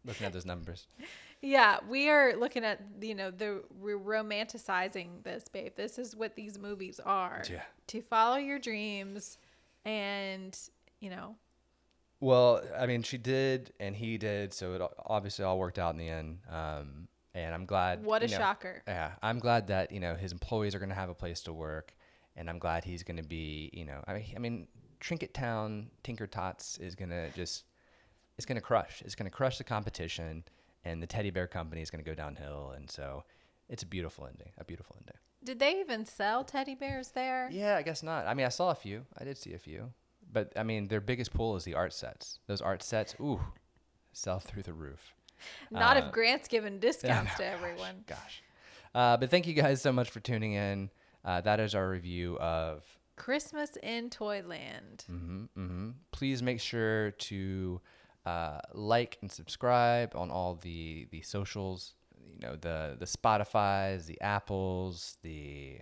[0.05, 0.87] Looking at those numbers.
[1.45, 5.73] Yeah, we are looking at you know the we're romanticizing this, babe.
[5.75, 7.43] This is what these movies are.
[7.49, 7.63] Yeah.
[7.87, 9.37] To follow your dreams,
[9.85, 10.57] and
[10.99, 11.35] you know,
[12.19, 15.99] Well, I mean, she did and he did, so it obviously all worked out in
[15.99, 16.39] the end.
[16.49, 18.03] Um, and I'm glad.
[18.03, 18.83] what a know, shocker.
[18.87, 21.53] Yeah, I'm glad that you know his employees are going to have a place to
[21.53, 21.93] work,
[22.35, 23.69] and I'm glad he's going to be.
[23.73, 24.67] You know, I mean, I mean,
[24.99, 27.65] Trinket Town, Tinker Tots is going to just,
[28.37, 29.01] it's going to crush.
[29.03, 30.43] It's going to crush the competition,
[30.85, 33.23] and the teddy bear company is going to go downhill, and so
[33.67, 34.51] it's a beautiful ending.
[34.57, 35.17] A beautiful ending.
[35.43, 37.49] Did they even sell teddy bears there?
[37.51, 38.27] Yeah, I guess not.
[38.27, 39.05] I mean, I saw a few.
[39.17, 39.91] I did see a few,
[40.31, 42.39] but I mean, their biggest pull is the art sets.
[42.47, 43.41] Those art sets, ooh,
[44.13, 45.13] sell through the roof.
[45.69, 48.05] Not Uh, if Grant's giving discounts to everyone.
[48.07, 48.41] Gosh.
[48.95, 50.89] Uh, but thank you guys so much for tuning in.
[51.25, 52.83] Uh, that is our review of.
[53.15, 55.03] Christmas in Toyland.
[55.07, 57.81] hmm hmm Please make sure to
[58.25, 61.93] uh, like and subscribe on all the the socials.
[62.31, 65.79] You know the the Spotify's, the Apples, the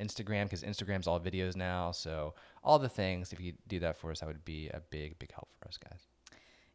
[0.00, 1.92] Instagram because Instagram's all videos now.
[1.92, 3.32] So all the things.
[3.32, 5.76] If you do that for us, that would be a big big help for us
[5.76, 6.06] guys.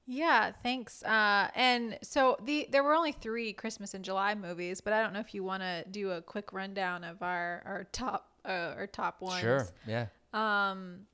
[0.05, 1.01] Yeah, thanks.
[1.03, 5.13] Uh, and so the there were only three Christmas in July movies, but I don't
[5.13, 8.87] know if you want to do a quick rundown of our our top uh, our
[8.87, 9.39] top ones.
[9.39, 9.67] Sure.
[9.87, 10.07] Yeah.
[10.33, 11.07] Um,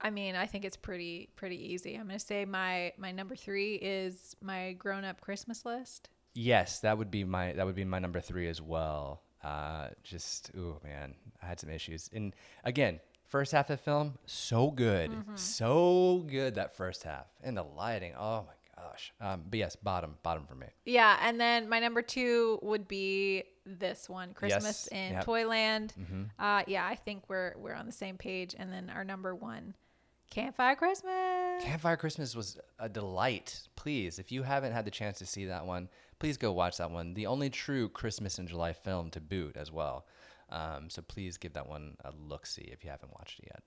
[0.00, 1.94] I mean, I think it's pretty pretty easy.
[1.94, 6.10] I'm gonna say my my number three is my grown up Christmas list.
[6.34, 9.22] Yes, that would be my that would be my number three as well.
[9.42, 12.10] Uh, just oh man, I had some issues.
[12.12, 17.56] And again, first half of the film, so good, so good that first half, and
[17.56, 18.14] the lighting.
[18.18, 19.12] Oh my gosh.
[19.20, 20.66] Um, but yes, bottom bottom for me.
[20.84, 25.24] Yeah, and then my number two would be this one, Christmas Yes, in yep.
[25.24, 25.94] Toyland.
[26.38, 28.54] Uh, yeah, I think we're we're on the same page.
[28.58, 29.74] And then our number one,
[30.30, 31.62] Campfire Christmas.
[31.62, 33.68] Campfire Christmas was a delight.
[33.76, 35.88] Please, if you haven't had the chance to see that one,
[36.24, 37.14] please go watch that one.
[37.14, 40.06] The only true Christmas in July film to boot as well.
[40.50, 43.62] Um, so please give that one a look see if you haven't watched it yet.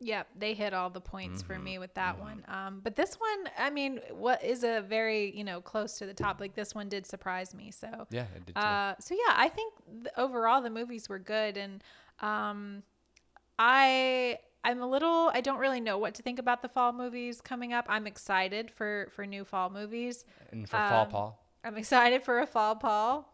[0.00, 1.64] Yep, they hit all the points for Mm-hmm.
[1.64, 2.44] me with that one.
[2.48, 6.14] Um, but this one, I mean, what is a very you know close to the
[6.14, 6.40] top.
[6.40, 7.70] Like this one did surprise me.
[7.70, 8.60] So Yeah, it did too.
[8.60, 9.72] Uh, so yeah, I think
[10.02, 11.84] th- overall the movies were good, and
[12.18, 12.82] um,
[13.58, 17.40] I I'm a little I don't really know what to think about the fall movies
[17.40, 17.86] coming up.
[17.88, 20.24] I'm excited for for new fall movies.
[20.50, 21.41] and for Fall um, Paul.
[21.64, 23.32] I'm excited for a fall Paul,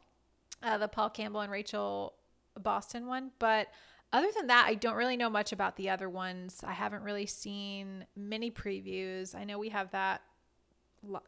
[0.63, 2.15] uh, the Paul Campbell and Rachel
[2.61, 3.31] Boston one.
[3.39, 3.69] But
[4.13, 6.63] other than that, I don't really know much about the other ones.
[6.67, 9.35] I haven't really seen many previews.
[9.35, 10.23] I know we have that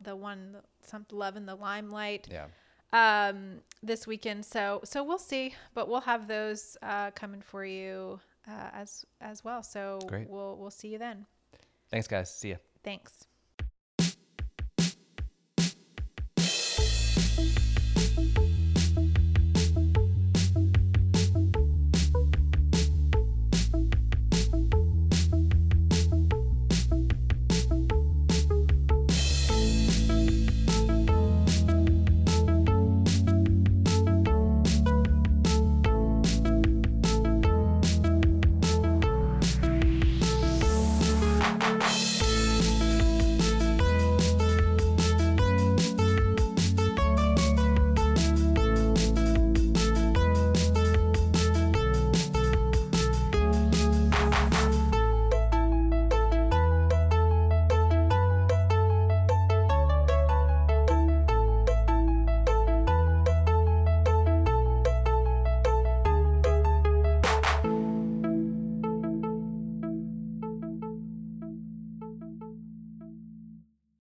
[0.01, 2.47] the one some love in the limelight Yeah.
[2.93, 4.45] um, this weekend.
[4.45, 9.45] So so we'll see, but we'll have those uh, coming for you uh, as as
[9.45, 9.63] well.
[9.63, 10.29] So Great.
[10.29, 11.27] we'll we'll see you then.
[11.91, 12.35] Thanks, guys.
[12.35, 12.57] See ya.
[12.83, 13.27] Thanks.